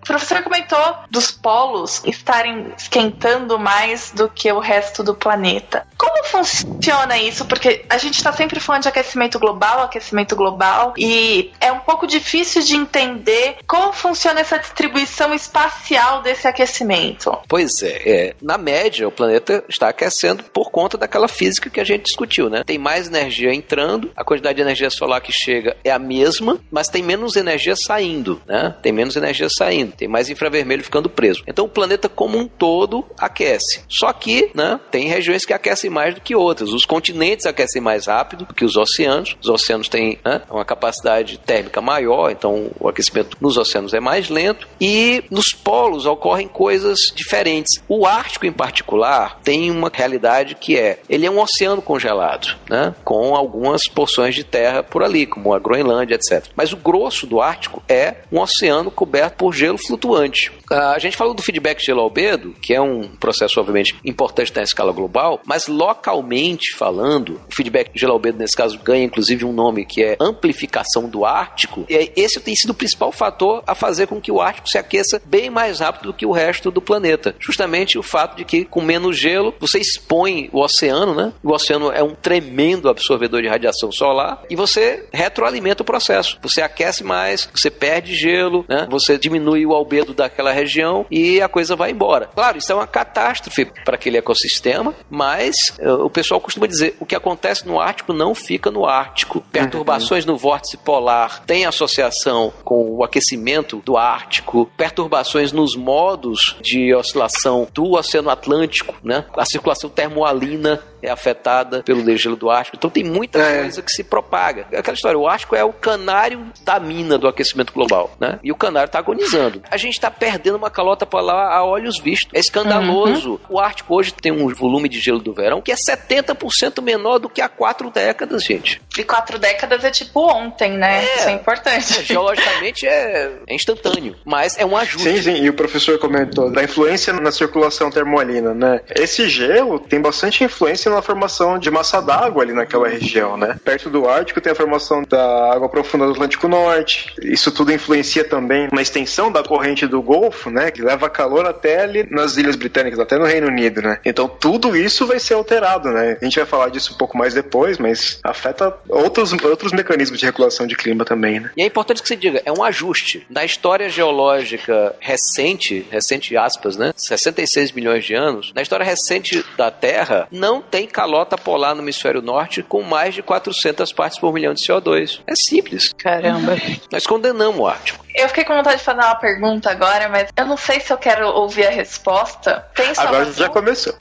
[0.02, 5.84] O professor comentou dos polos estarem esquentando mais do que o resto do planeta.
[5.98, 7.44] Como funciona isso?
[7.46, 12.06] Porque a gente está sempre falando de aquecimento global, aquecimento global, e é um pouco
[12.06, 17.36] difícil de entender como funciona essa distribuição espacial desse aquecimento.
[17.48, 21.84] Pois é, é, na média o planeta está aquecendo por conta daquela física que a
[21.84, 22.62] gente discutiu, né?
[22.64, 26.88] Tem mais energia entrando, a quantidade de energia solar que chega é a mesma, mas
[26.88, 28.74] tem menos energia saindo, né?
[28.82, 31.42] Tem menos energia saindo, tem mais infravermelho ficando preso.
[31.46, 33.82] Então o planeta como um todo aquece.
[33.88, 36.70] Só que, né, tem regiões que aquecem mais do que outras.
[36.70, 39.36] Os continentes aquecem mais rápido do que os oceanos.
[39.40, 44.28] Os oceanos têm né, uma capacidade térmica maior, então o aquecimento nos oceanos é mais
[44.28, 44.68] lento.
[44.80, 47.82] E nos polos ocorrem coisas diferentes.
[47.88, 52.94] O Ártico, em particular, tem uma realidade que é: ele é um oceano congelado, né?
[53.04, 56.46] com algumas porções de terra por ali, como a Groenlândia, etc.
[56.56, 60.52] Mas o grosso do Ártico é um oceano coberto por gelo flutuante.
[60.70, 64.92] Ah, A gente falou do feedback gelo-albedo, que é um processo, obviamente, importante na escala
[64.92, 70.16] global, mas localmente falando, o feedback gelo-albedo, nesse caso, ganha inclusive um nome que é
[70.20, 71.84] amplificação do Ártico.
[71.88, 75.20] E esse tem sido o principal fator a fazer com que o Ártico se aqueça
[75.24, 77.34] bem mais rápido do que o resto do planeta.
[77.38, 81.32] Justamente o fato de que, com menos gelo, você expõe o oceano, né?
[81.42, 86.38] O oceano é um tremendo absorvedor de radiação solar e você retroalimenta o processo.
[86.42, 88.86] Você aquece mais, você perde gelo, né?
[88.90, 92.30] Você diminui o albedo daquela região e a coisa vai embora.
[92.34, 97.06] Claro, isso é uma catástrofe para aquele ecossistema, mas eh, o pessoal costuma dizer o
[97.06, 99.40] que acontece no Ártico não fica no Ártico.
[99.52, 106.94] Perturbações no vórtice polar têm associação com o aquecimento do Ártico, perturbações nos modos de
[106.94, 109.24] oscilação do Oceano Atlântico, né?
[109.36, 112.76] A circulação termoalina é afetada pelo degelo do Ártico.
[112.76, 113.60] Então tem muita É.
[113.62, 114.66] coisa que se propaga.
[114.72, 118.38] É Aquela história, o Ártico é o canário da mina do aquecimento global, né?
[118.42, 119.62] E o canário está agonizando.
[119.70, 122.30] A gente está perdendo uma calota polar a olhos vistos.
[122.34, 123.40] É escandaloso.
[123.48, 127.28] O Ártico hoje tem um volume de gelo do verão que é 70% menor do
[127.28, 128.80] que há quatro décadas, gente.
[128.98, 131.04] E quatro décadas é tipo ontem, né?
[131.04, 131.16] É.
[131.16, 132.02] Isso é importante.
[132.04, 135.08] Geologicamente é, é instantâneo, mas é um ajuste.
[135.08, 138.80] Sim, sim, e o professor comentou da influência na circulação termoalina, né?
[138.94, 143.58] Esse gelo tem bastante influência na formação de massa d'água ali naquela região, né?
[143.64, 147.14] Perto do Ártico tem a formação da água profunda do Atlântico Norte.
[147.22, 150.70] Isso tudo influencia também na extensão da corrente do Golfo, né?
[150.70, 153.98] Que leva calor até ali nas Ilhas Britânicas, até no Reino Unido, né?
[154.04, 156.16] Então tudo isso vai ser alterado, né?
[156.20, 160.26] A gente vai falar disso um pouco mais depois, mas afeta outros, outros mecanismos de
[160.26, 161.50] regulação de clima também, né?
[161.56, 163.26] E é importante que se diga, é um ajuste.
[163.30, 166.92] Na história geológica recente, recente aspas, né?
[166.96, 172.22] 66 milhões de anos, na história recente da Terra, não tem calota polar no hemisfério
[172.22, 175.20] norte com mais de 400 partes por milhão de CO2.
[175.26, 175.92] É simples.
[175.98, 176.56] Caramba.
[176.92, 178.04] Nós condenamos o Ártico.
[178.14, 180.98] Eu fiquei com vontade de fazer uma pergunta agora, mas eu não sei se eu
[180.98, 182.66] quero ouvir a resposta.
[182.74, 183.20] Tem salvação?
[183.20, 183.94] Agora já começou.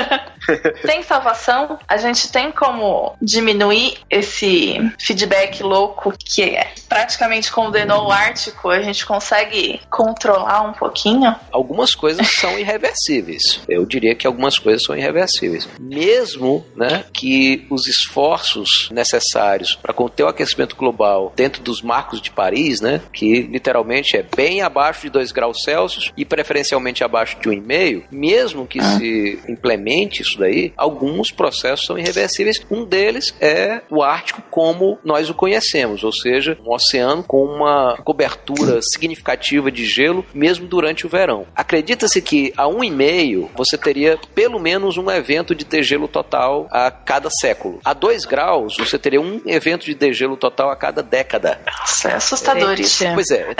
[0.86, 1.78] tem salvação?
[1.86, 8.68] A gente tem como diminuir esse feedback louco que é, praticamente condenou o Ártico?
[8.68, 11.34] A gente consegue controlar um pouquinho?
[11.50, 13.60] Algumas coisas são irreversíveis.
[13.68, 15.68] Eu diria que algumas coisas são irreversíveis.
[15.78, 22.30] Mesmo né, que os esforços necessários para conter o aquecimento global dentro dos marcos de
[22.30, 23.00] Paris, né,
[23.40, 28.66] que literalmente é bem abaixo de 2 graus Celsius e preferencialmente abaixo de 1,5, mesmo
[28.66, 28.98] que ah.
[28.98, 32.60] se implemente isso daí, alguns processos são irreversíveis.
[32.70, 37.96] Um deles é o Ártico como nós o conhecemos, ou seja, um oceano com uma
[38.04, 41.46] cobertura significativa de gelo mesmo durante o verão.
[41.54, 47.30] Acredita-se que a 1,5 você teria pelo menos um evento de degelo total a cada
[47.30, 47.80] século.
[47.84, 51.60] A 2 graus você teria um evento de degelo total a cada década.
[51.66, 53.04] Nossa, é assustador é, isso.
[53.14, 53.54] Pois é.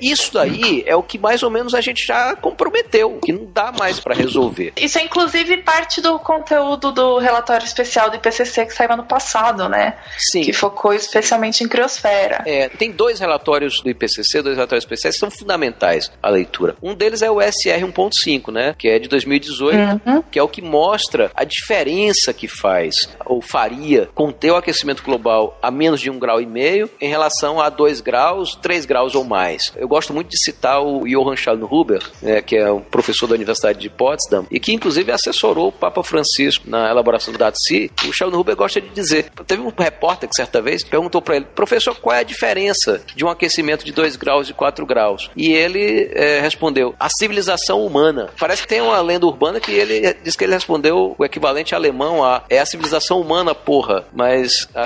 [0.00, 3.72] Isso daí é o que mais ou menos a gente já comprometeu, que não dá
[3.72, 4.72] mais para resolver.
[4.76, 9.68] Isso é inclusive parte do conteúdo do relatório especial do IPCC que saiu ano passado,
[9.68, 9.94] né?
[10.18, 10.42] Sim.
[10.42, 12.42] Que focou especialmente em criosfera.
[12.46, 16.76] É, tem dois relatórios do IPCC, dois relatórios especiais que são fundamentais à leitura.
[16.82, 18.74] Um deles é o SR 1.5, né?
[18.76, 20.22] Que é de 2018, uhum.
[20.22, 25.58] que é o que mostra a diferença que faz ou faria conter o aquecimento global
[25.62, 29.24] a menos de um grau e meio em relação a dois graus, três graus ou
[29.24, 29.72] mais.
[29.76, 33.78] Eu gosto muito de citar o Johann Schallnhuber, né, que é um professor da Universidade
[33.78, 37.90] de Potsdam e que inclusive assessorou o Papa Francisco na elaboração do DATSI.
[38.06, 41.94] O Schallnhuber gosta de dizer, teve um repórter que certa vez perguntou para ele, professor,
[41.96, 45.30] qual é a diferença de um aquecimento de 2 graus e 4 graus?
[45.36, 48.30] E ele é, respondeu, a civilização humana.
[48.38, 52.24] Parece que tem uma lenda urbana que ele diz que ele respondeu o equivalente alemão
[52.24, 54.84] a é a civilização humana, porra, mas a,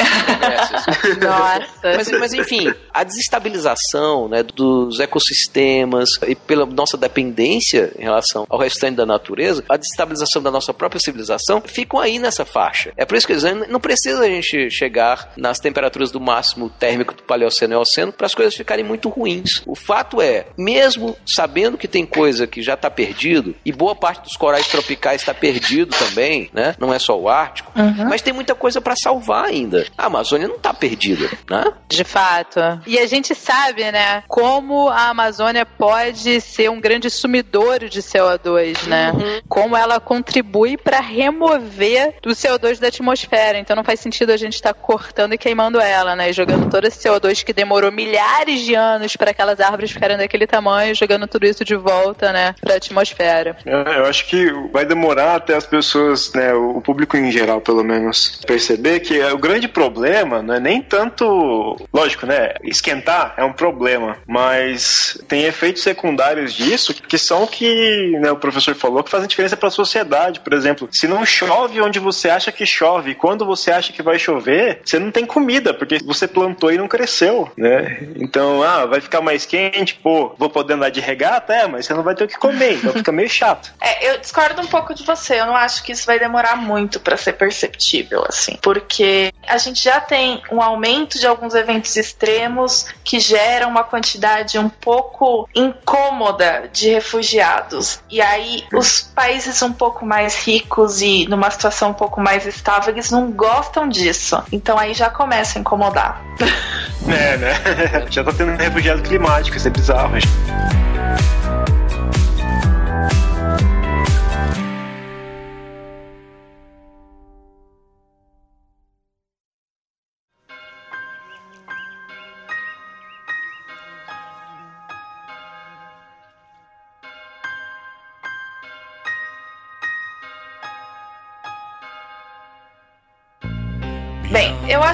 [1.25, 1.97] Nossa.
[1.97, 8.59] Mas, mas enfim, a desestabilização né, dos ecossistemas e pela nossa dependência em relação ao
[8.59, 12.93] restante da natureza, a desestabilização da nossa própria civilização ficam aí nessa faixa.
[12.97, 17.15] É por isso que eles não precisa a gente chegar nas temperaturas do máximo térmico
[17.15, 19.63] do Paleoceno e Eoceno para as coisas ficarem muito ruins.
[19.67, 24.23] O fato é, mesmo sabendo que tem coisa que já está perdido e boa parte
[24.23, 26.75] dos corais tropicais está perdido também, né?
[26.79, 28.09] Não é só o Ártico, uhum.
[28.09, 29.87] mas tem muita coisa para salvar ainda.
[29.97, 31.73] A Amazônia não está perdida, né?
[31.89, 32.61] De fato.
[32.87, 38.87] E a gente sabe, né, como a Amazônia pode ser um grande sumidor de CO2,
[38.87, 39.13] né?
[39.13, 39.41] Uhum.
[39.49, 43.59] Como ela contribui para remover o CO2 da atmosfera.
[43.59, 46.31] Então não faz sentido a gente estar tá cortando e queimando ela, né?
[46.31, 50.47] E jogando todo esse CO2 que demorou milhares de anos para aquelas árvores ficarem daquele
[50.47, 53.57] tamanho, jogando tudo isso de volta, né, para a atmosfera.
[53.65, 57.83] É, eu acho que vai demorar até as pessoas, né, o público em geral, pelo
[57.83, 63.53] menos, perceber que o grande problema não é nem tanto, lógico, né, esquentar é um
[63.53, 63.96] problema,
[64.27, 69.29] mas tem efeitos secundários disso que são o que né, o professor falou que fazem
[69.29, 70.41] diferença para a sociedade.
[70.41, 74.19] Por exemplo, se não chove onde você acha que chove, quando você acha que vai
[74.19, 77.99] chover, você não tem comida, porque você plantou e não cresceu, né?
[78.17, 81.95] Então, ah, vai ficar mais quente, pô, vou poder andar de regata, é, mas você
[81.95, 83.73] não vai ter o que comer, então fica meio chato.
[83.87, 86.99] É, eu discordo um pouco de você, eu não acho que isso vai demorar muito
[86.99, 92.87] para ser perceptível, assim, porque a gente já tem um aumento de alguns eventos extremos
[93.05, 98.01] que geram uma quantidade um pouco incômoda de refugiados.
[98.11, 102.93] E aí, os países um pouco mais ricos e numa situação um pouco mais estável,
[102.93, 104.43] eles não gostam disso.
[104.53, 106.23] Então aí já começa a incomodar.
[107.09, 107.55] É, né?
[108.11, 110.19] Já tá tendo refugiado climático, isso é bizarro.
[110.19, 110.27] Gente.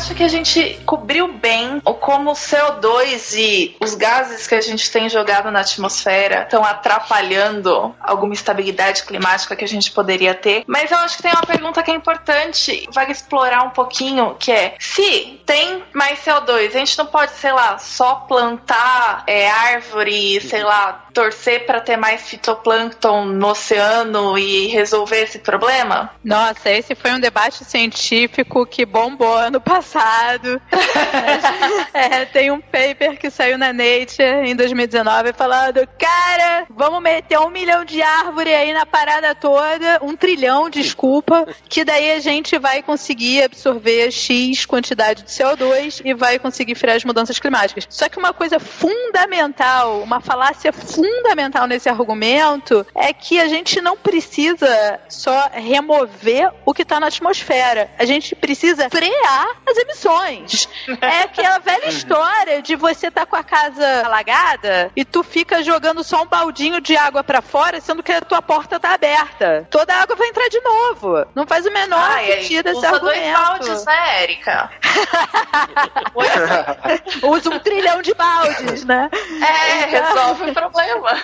[0.03, 4.61] Acho que a gente cobriu bem o como o CO2 e os gases que a
[4.61, 10.65] gente tem jogado na atmosfera estão atrapalhando alguma estabilidade climática que a gente poderia ter.
[10.67, 14.51] Mas eu acho que tem uma pergunta que é importante, vai explorar um pouquinho, que
[14.51, 20.41] é se tem mais CO2, a gente não pode, sei lá, só plantar é, árvore,
[20.41, 26.11] sei lá, torcer para ter mais fitoplâncton no oceano e resolver esse problema?
[26.25, 29.91] Nossa, esse foi um debate científico que bombou ano passado.
[31.92, 37.50] é, tem um paper que saiu na Nature em 2019 falando, cara, vamos meter um
[37.50, 42.83] milhão de árvore aí na parada toda, um trilhão, desculpa, que daí a gente vai
[42.83, 47.87] conseguir absorver X quantidade de CO2 e vai conseguir frear as mudanças climáticas.
[47.88, 53.96] Só que uma coisa fundamental, uma falácia fundamental nesse argumento é que a gente não
[53.96, 57.90] precisa só remover o que está na atmosfera.
[57.98, 60.69] A gente precisa frear as emissões.
[61.01, 65.63] É aquela velha história de você estar tá com a casa alagada e tu fica
[65.63, 69.67] jogando só um baldinho de água para fora, sendo que a tua porta tá aberta.
[69.71, 71.27] Toda a água vai entrar de novo.
[71.35, 73.21] Não faz o menor Ai, sentido esse usa argumento.
[73.21, 74.71] dois baldes, né, Érica?
[77.23, 79.09] Usa um trilhão de baldes, né?
[79.41, 81.17] É, resolve o problema.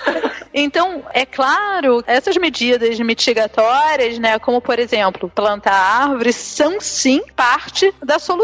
[0.52, 7.92] Então, é claro, essas medidas mitigatórias, né, como por exemplo, plantar árvores, são sim parte
[8.02, 8.37] da solução.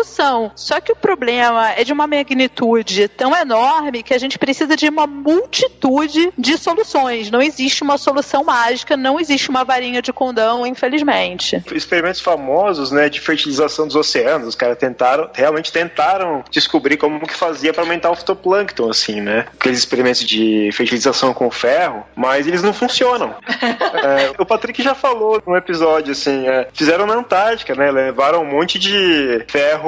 [0.54, 4.88] Só que o problema é de uma magnitude tão enorme que a gente precisa de
[4.88, 7.30] uma multitude de soluções.
[7.30, 11.62] Não existe uma solução mágica, não existe uma varinha de condão, infelizmente.
[11.73, 17.35] Experimentos famosos, né, de fertilização dos oceanos, os caras tentaram, realmente tentaram descobrir como que
[17.35, 19.46] fazia para aumentar o fitoplâncton, assim, né?
[19.58, 23.35] Aqueles experimentos de fertilização com ferro, mas eles não funcionam.
[23.48, 27.90] é, o Patrick já falou num episódio, assim, é, fizeram na Antártica, né?
[27.90, 29.83] Levaram um monte de ferro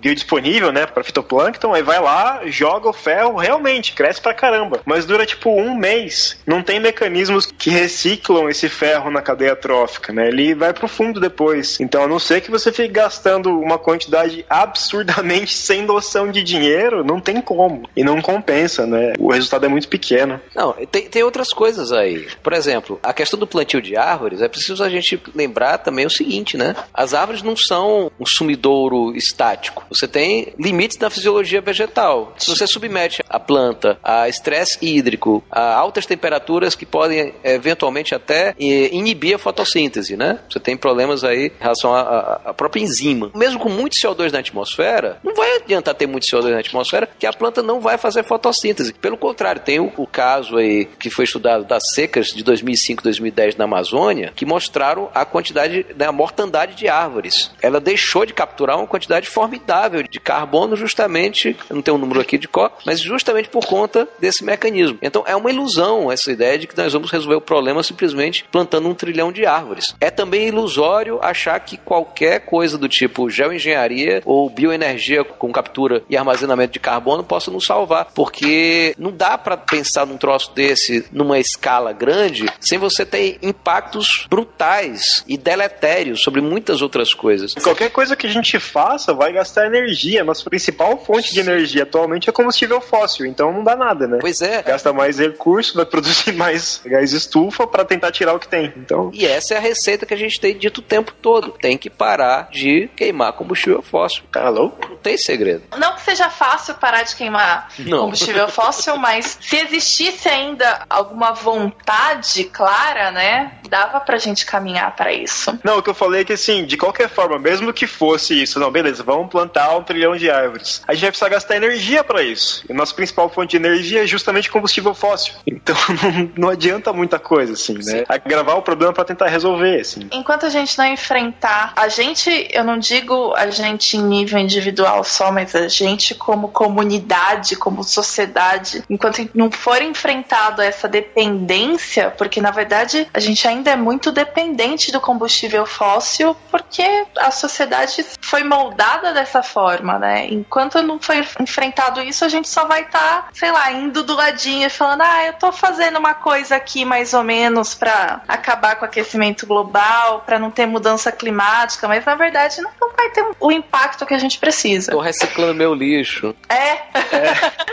[0.00, 4.80] biodisponível, né, para fitoplâncton, aí vai lá, joga o ferro, realmente cresce pra caramba.
[4.84, 6.38] Mas dura tipo um mês.
[6.46, 10.28] Não tem mecanismos que reciclam esse ferro na cadeia trófica, né?
[10.28, 11.78] Ele vai pro fundo depois.
[11.80, 17.04] Então, a não ser que você fique gastando uma quantidade absurdamente sem noção de dinheiro,
[17.04, 17.88] não tem como.
[17.96, 19.12] E não compensa, né?
[19.18, 20.40] O resultado é muito pequeno.
[20.54, 22.26] Não, tem, tem outras coisas aí.
[22.42, 26.10] Por exemplo, a questão do plantio de árvores, é preciso a gente lembrar também o
[26.10, 26.74] seguinte, né?
[26.92, 29.84] As árvores não são um sumidouro estático.
[29.88, 32.34] Você tem limites na fisiologia vegetal.
[32.38, 38.54] Se você submete a planta a estresse hídrico, a altas temperaturas que podem eventualmente até
[38.58, 40.40] inibir a fotossíntese, né?
[40.48, 43.30] Você tem problemas aí em relação à própria enzima.
[43.34, 47.26] Mesmo com muito CO2 na atmosfera, não vai adiantar ter muito CO2 na atmosfera, que
[47.26, 48.92] a planta não vai fazer fotossíntese.
[48.94, 53.56] Pelo contrário, tem o, o caso aí que foi estudado das secas de 2005 2010
[53.56, 57.50] na Amazônia, que mostraram a quantidade, né, a mortandade de árvores.
[57.60, 62.20] Ela deixou de capturar uma quantidade formidável de carbono justamente, eu não tenho um número
[62.20, 64.98] aqui de cor, mas justamente por conta desse mecanismo.
[65.02, 68.88] Então é uma ilusão essa ideia de que nós vamos resolver o problema simplesmente plantando
[68.88, 69.94] um trilhão de árvores.
[70.00, 76.16] É também ilusório achar que qualquer coisa do tipo geoengenharia ou bioenergia com captura e
[76.16, 81.38] armazenamento de carbono possa nos salvar, porque não dá para pensar num troço desse numa
[81.38, 87.54] escala grande sem você ter impactos brutais e deletérios sobre muitas outras coisas.
[87.54, 88.58] Qualquer coisa que a gente
[89.02, 90.22] faça vai gastar energia.
[90.22, 94.18] Nossa principal fonte de energia atualmente é combustível fóssil, então não dá nada, né?
[94.20, 94.62] Pois é.
[94.62, 98.72] Gasta mais recurso, vai produzir mais gás estufa para tentar tirar o que tem.
[98.76, 99.10] Então...
[99.12, 101.52] E essa é a receita que a gente tem dito o tempo todo.
[101.52, 104.22] Tem que parar de queimar combustível fóssil.
[104.34, 104.72] Alô?
[104.88, 105.64] Não tem segredo.
[105.76, 108.02] Não que seja fácil parar de queimar Não.
[108.02, 115.10] combustível fóssil, mas se existisse ainda alguma vontade clara, né, dava pra gente caminhar para
[115.10, 115.58] isso.
[115.64, 118.60] Não, o que eu falei é que assim, de qualquer forma, mesmo que fosse isso,
[118.60, 120.82] não, beleza, vamos plantar um trilhão de árvores.
[120.86, 122.62] A gente vai precisar gastar energia para isso.
[122.68, 125.34] E a nossa principal fonte de energia é justamente combustível fóssil.
[125.62, 128.04] Então não, não adianta muita coisa, assim, né?
[128.08, 130.08] Agravar o problema para tentar resolver, assim.
[130.10, 135.04] Enquanto a gente não enfrentar, a gente, eu não digo a gente em nível individual
[135.04, 142.40] só, mas a gente como comunidade, como sociedade, enquanto não for enfrentado essa dependência, porque
[142.40, 148.44] na verdade a gente ainda é muito dependente do combustível fóssil, porque a sociedade foi
[148.44, 150.26] moldada dessa forma, né?
[150.30, 154.14] Enquanto não foi enfrentado isso, a gente só vai estar, tá, sei lá, indo do
[154.14, 158.76] ladinho e falando, ah, eu tô fazendo uma coisa aqui mais ou menos para acabar
[158.76, 163.24] com o aquecimento global, para não ter mudança climática, mas na verdade não vai ter
[163.38, 164.92] o impacto que a gente precisa.
[164.92, 166.34] Tô reciclando meu lixo.
[166.48, 166.78] É.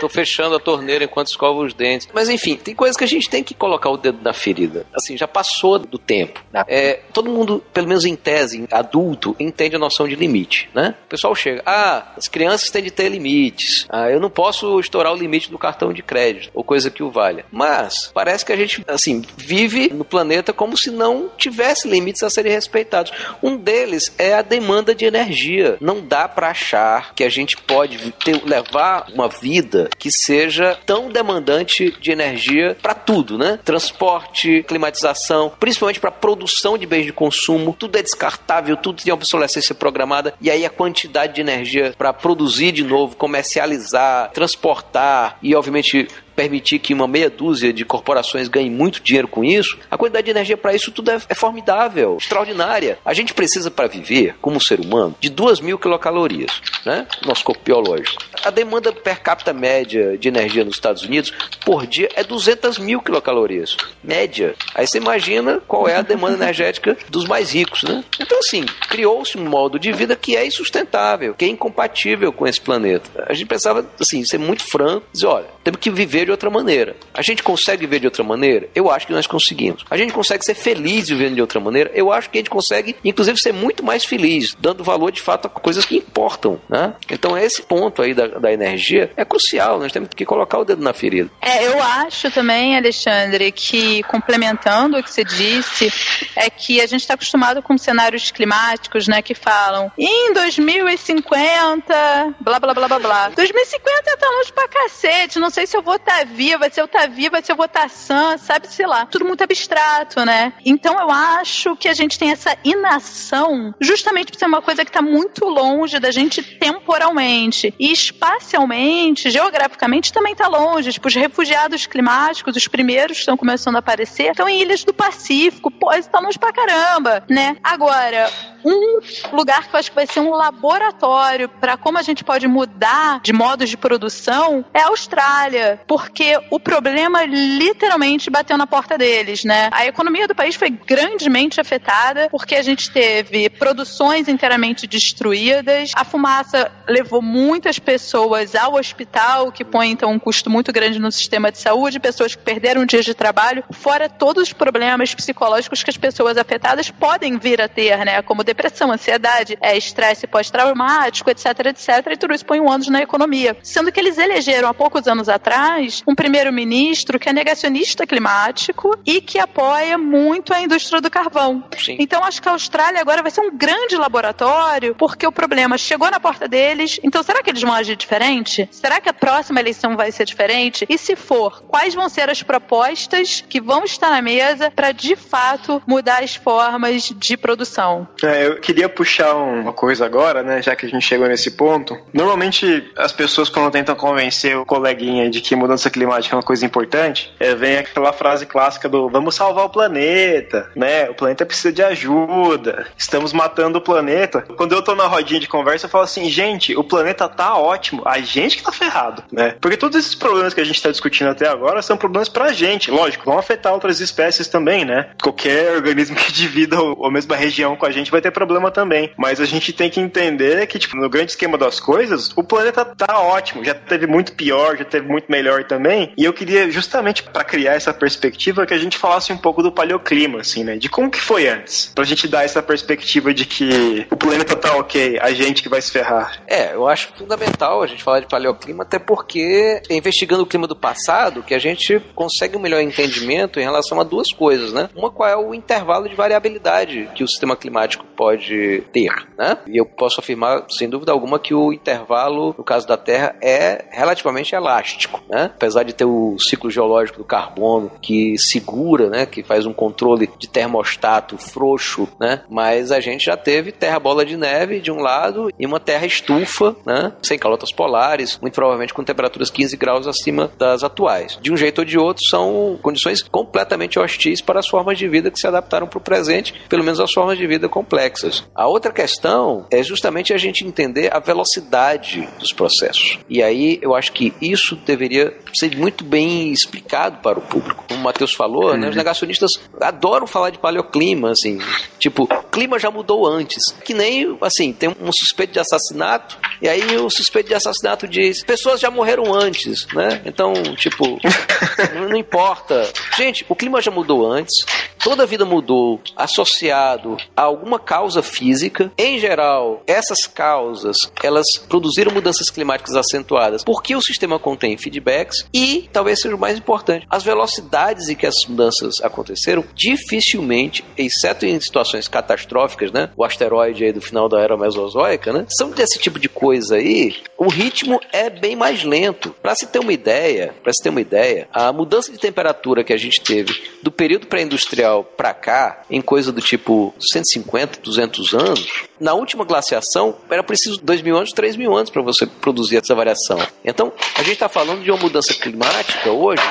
[0.00, 2.08] Tô fechando a torneira enquanto escovo os dentes.
[2.12, 4.86] Mas enfim, tem coisas que a gente tem que colocar o dedo na ferida.
[4.94, 6.42] Assim, já passou do tempo.
[6.66, 10.94] É, todo mundo, pelo menos em tese, adulto, entende a noção de limite, né?
[11.06, 13.86] O pessoal chega, ah, as crianças têm de ter limites.
[13.88, 17.10] Ah, eu não posso estourar o limite do cartão de crédito, ou coisa que o
[17.10, 17.44] valha.
[17.50, 22.30] Mas, parece que a gente, assim, vive no planeta como se não tivesse limites a
[22.30, 23.12] serem respeitados.
[23.42, 25.76] Um deles é a demanda de energia.
[25.80, 31.10] Não dá para achar que a gente pode ter, levar uma vida que seja tão
[31.10, 33.58] demandante de energia para tudo, né?
[33.64, 39.72] Transporte, climatização, principalmente para produção de bens de consumo, tudo é descartável, tudo tem obsolescência
[39.72, 40.34] programada.
[40.40, 46.08] E aí a quantidade de energia para produzir de novo, comercializar, transportar e obviamente
[46.40, 50.30] permitir que uma meia dúzia de corporações ganhem muito dinheiro com isso, a quantidade de
[50.30, 52.98] energia para isso tudo é, é, formidável, extraordinária.
[53.04, 57.06] A gente precisa, para viver, como ser humano, de 2 mil quilocalorias, né?
[57.26, 58.22] Nosso corpo biológico.
[58.42, 61.30] A demanda per capita média de energia nos Estados Unidos
[61.62, 63.76] por dia é 200 mil quilocalorias.
[64.02, 64.54] Média.
[64.74, 68.02] Aí você imagina qual é a demanda energética dos mais ricos, né?
[68.18, 72.60] Então, assim, criou-se um modo de vida que é insustentável, que é incompatível com esse
[72.60, 73.26] planeta.
[73.28, 76.96] A gente pensava, assim, ser muito franco, dizer, olha, temos que viver de outra maneira.
[77.12, 78.68] A gente consegue viver de outra maneira?
[78.74, 79.84] Eu acho que nós conseguimos.
[79.90, 81.90] A gente consegue ser feliz vivendo de outra maneira?
[81.94, 85.46] Eu acho que a gente consegue, inclusive, ser muito mais feliz, dando valor de fato
[85.46, 86.94] a coisas que importam, né?
[87.08, 90.82] Então esse ponto aí da, da energia é crucial, nós temos que colocar o dedo
[90.82, 91.30] na ferida.
[91.40, 95.92] É, eu acho também, Alexandre, que complementando o que você disse,
[96.36, 102.60] é que a gente está acostumado com cenários climáticos, né, que falam em 2050, blá
[102.60, 103.28] blá blá blá blá.
[103.30, 106.88] 2050 tá longe pra cacete, não sei se eu vou estar tá viva, se eu
[106.88, 109.06] tá viva, se eu vou tá sã, sabe, sei lá.
[109.06, 110.52] Tudo muito abstrato, né?
[110.64, 114.90] Então eu acho que a gente tem essa inação justamente por ser uma coisa que
[114.90, 117.74] está muito longe da gente temporalmente.
[117.78, 120.92] E espacialmente, geograficamente, também está longe.
[120.92, 124.92] Tipo, os refugiados climáticos, os primeiros que estão começando a aparecer, estão em ilhas do
[124.92, 125.70] Pacífico.
[125.70, 127.56] Pô, isso tá longe pra caramba, né?
[127.62, 128.30] Agora,
[128.64, 129.00] um
[129.32, 133.20] lugar que eu acho que vai ser um laboratório para como a gente pode mudar
[133.22, 139.44] de modos de produção é a Austrália, porque o problema literalmente bateu na porta deles,
[139.44, 139.68] né?
[139.72, 146.04] A economia do país foi grandemente afetada porque a gente teve produções inteiramente destruídas, a
[146.04, 151.50] fumaça levou muitas pessoas ao hospital, que põe então um custo muito grande no sistema
[151.50, 155.96] de saúde, pessoas que perderam dias de trabalho, fora todos os problemas psicológicos que as
[155.96, 158.22] pessoas afetadas podem vir a ter, né?
[158.22, 161.88] Como depressão, ansiedade, é, estresse pós-traumático, etc, etc.
[162.12, 163.56] E tudo isso põe um ônus na economia.
[163.62, 169.20] Sendo que eles elegeram há poucos anos atrás um primeiro-ministro que é negacionista climático e
[169.20, 171.64] que apoia muito a indústria do carvão.
[171.78, 171.96] Sim.
[171.98, 176.10] Então acho que a Austrália agora vai ser um grande laboratório porque o problema chegou
[176.10, 176.98] na porta deles.
[177.02, 178.68] Então será que eles vão agir diferente?
[178.70, 180.84] Será que a próxima eleição vai ser diferente?
[180.88, 185.14] E se for, quais vão ser as propostas que vão estar na mesa para de
[185.16, 188.08] fato mudar as formas de produção?
[188.22, 190.62] É, eu queria puxar uma coisa agora, né?
[190.62, 191.98] Já que a gente chegou nesse ponto.
[192.12, 196.64] Normalmente, as pessoas, quando tentam convencer o coleguinha de que mudança climática é uma coisa
[196.64, 201.08] importante, é, vem aquela frase clássica do vamos salvar o planeta, né?
[201.10, 204.42] O planeta precisa de ajuda, estamos matando o planeta.
[204.56, 208.02] Quando eu tô na rodinha de conversa, eu falo assim, gente, o planeta tá ótimo,
[208.04, 209.56] a gente que tá ferrado, né?
[209.60, 212.90] Porque todos esses problemas que a gente tá discutindo até agora são problemas pra gente,
[212.90, 215.10] lógico, vão afetar outras espécies também, né?
[215.22, 219.10] Qualquer organismo que divida a mesma região com a gente vai ter problema também.
[219.16, 222.84] Mas a gente tem que entender que, tipo, no grande esquema das coisas, o planeta
[222.84, 223.64] tá ótimo.
[223.64, 226.12] Já teve muito pior, já teve muito melhor também.
[226.16, 229.72] E eu queria, justamente para criar essa perspectiva, que a gente falasse um pouco do
[229.72, 230.76] paleoclima, assim, né?
[230.76, 231.92] De como que foi antes.
[231.94, 235.80] Pra gente dar essa perspectiva de que o planeta tá ok, a gente que vai
[235.80, 236.42] se ferrar.
[236.46, 240.66] É, eu acho fundamental a gente falar de paleoclima, até porque é investigando o clima
[240.66, 244.88] do passado que a gente consegue um melhor entendimento em relação a duas coisas, né?
[244.94, 249.56] Uma qual é o intervalo de variabilidade que o sistema climático pode ter, né?
[249.66, 253.86] E eu posso afirmar, sem dúvida alguma, que o intervalo, no caso da Terra, é
[253.90, 255.50] relativamente elástico, né?
[255.54, 259.24] Apesar de ter o ciclo geológico do carbono que segura, né?
[259.24, 262.42] Que faz um controle de termostato frouxo, né?
[262.50, 266.04] Mas a gente já teve terra bola de neve de um lado e uma terra
[266.04, 267.14] estufa, né?
[267.22, 271.38] Sem calotas polares, muito provavelmente com temperaturas 15 graus acima das atuais.
[271.40, 275.30] De um jeito ou de outro, são condições completamente hostis para as formas de vida
[275.30, 278.44] que se adaptaram para o presente, pelo menos as formas de vida complexas complexas.
[278.54, 283.18] A outra questão é justamente a gente entender a velocidade dos processos.
[283.28, 287.84] E aí eu acho que isso deveria ser muito bem explicado para o público.
[287.88, 288.98] Como o Matheus falou, né, os uhum.
[288.98, 291.58] negacionistas adoram falar de paleoclima, assim,
[291.98, 293.72] tipo, o clima já mudou antes.
[293.84, 298.42] Que nem, assim, tem um suspeito de assassinato, e aí o suspeito de assassinato diz,
[298.42, 300.20] pessoas já morreram antes, né?
[300.24, 301.18] Então, tipo,
[302.08, 302.90] não importa.
[303.16, 304.64] Gente, o clima já mudou antes,
[305.02, 308.90] toda a vida mudou associado a alguma causa física.
[308.96, 315.88] Em geral, essas causas, elas produziram mudanças climáticas acentuadas porque o sistema contém feedbacks e,
[315.92, 321.60] talvez seja o mais importante, as velocidades em que as mudanças aconteceram dificilmente, exceto em
[321.60, 323.10] situações catastróficas, né?
[323.16, 325.46] O asteroide aí do final da era mesozoica, né?
[325.48, 329.34] São desse tipo de coisa aí, o ritmo é bem mais lento.
[329.42, 332.92] Para se ter uma ideia, para se ter uma ideia, a mudança de temperatura que
[332.92, 338.84] a gente teve do período pré-industrial para cá, em coisa do tipo 150, 200 anos,
[338.98, 342.94] na última glaciação era preciso 2 mil anos, 3 mil anos para você produzir essa
[342.94, 343.38] variação.
[343.64, 346.42] Então, a gente está falando de uma mudança climática hoje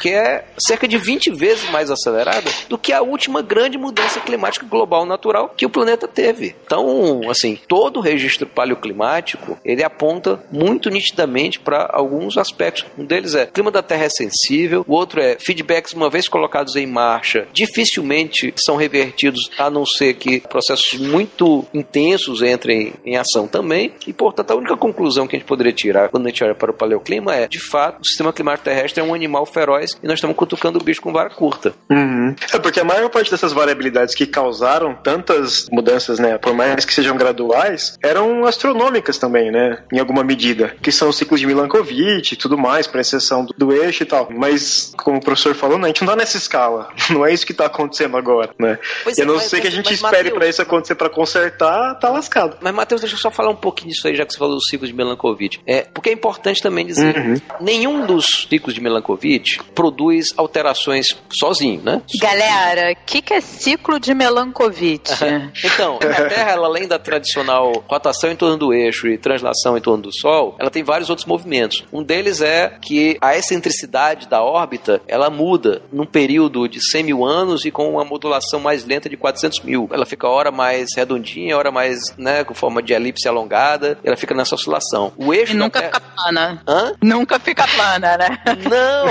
[0.00, 4.66] que é cerca de 20 vezes mais acelerada do que a última grande mudança climática
[4.66, 6.54] global natural que o planeta teve.
[6.64, 12.86] Então, assim, todo o registro paleoclimático ele aponta muito nitidamente para alguns aspectos.
[12.96, 16.28] Um deles é o clima da Terra é sensível, o outro é feedbacks uma vez
[16.28, 23.16] colocados em marcha dificilmente são revertidos a não ser que processos muito intensos entrem em
[23.16, 23.92] ação também.
[24.06, 26.70] E portanto, a única conclusão que a gente poderia tirar quando a gente olha para
[26.70, 30.14] o paleoclima é, de fato, o sistema climático terrestre é um animal feroz e nós
[30.14, 31.74] estamos cutucando o bicho com vara curta.
[31.90, 32.34] Uhum.
[32.52, 36.94] É porque a maior parte dessas variabilidades que causaram tantas mudanças, né, por mais que
[36.94, 42.32] sejam graduais, eram astronômicas também, né, em alguma medida, que são os ciclos de Milankovitch
[42.32, 44.28] e tudo mais, para exceção do, do, eixo e tal.
[44.30, 46.88] Mas, como o professor falou, né, a gente não dá nessa escala.
[47.10, 48.78] Não é isso que está acontecendo agora, né?
[49.02, 51.98] Pois e a não é, ser que a gente espere para isso acontecer para consertar,
[51.98, 52.56] tá lascado.
[52.60, 54.68] Mas, Matheus, deixa eu só falar um pouquinho disso aí, já que você falou dos
[54.68, 55.58] ciclos de Milankovitch.
[55.66, 57.36] É, porque é importante também dizer, uhum.
[57.60, 62.02] nenhum dos ciclos de Milankovitch produz alterações sozinho, né?
[62.20, 65.10] Galera, o que, que é ciclo de Milankovitch?
[65.64, 69.80] então, a Terra, ela, além da tradicional rotação em torno do eixo e translação em
[69.80, 71.84] torno do Sol, ela tem vários outros movimentos.
[71.92, 77.24] Um deles é que a excentricidade da órbita, ela muda num período de 100 mil
[77.24, 79.88] anos e com uma modulação mais lenta de 400 mil.
[79.92, 84.34] Ela fica hora mais redondinha, hora mais, né, com forma de elipse alongada, ela fica
[84.34, 85.12] nessa oscilação.
[85.16, 85.92] O eixo e nunca terra...
[85.94, 86.62] fica plana.
[86.66, 86.92] Hã?
[87.00, 88.38] Nunca fica plana, né?
[88.68, 89.08] Não!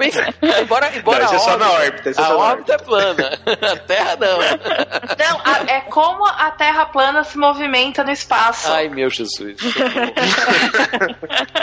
[0.62, 3.38] embora embora não, a, órbita, é só na órbita, a órbita é plana.
[3.66, 4.38] A Terra não.
[4.38, 8.70] Não, a, é como a Terra plana se movimenta no espaço.
[8.70, 9.56] Ai, meu Jesus.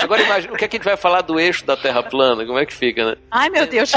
[0.02, 2.46] Agora imagina, o que, é que a gente vai falar do eixo da Terra plana?
[2.46, 3.16] Como é que fica, né?
[3.32, 3.92] Ai, meu Deus.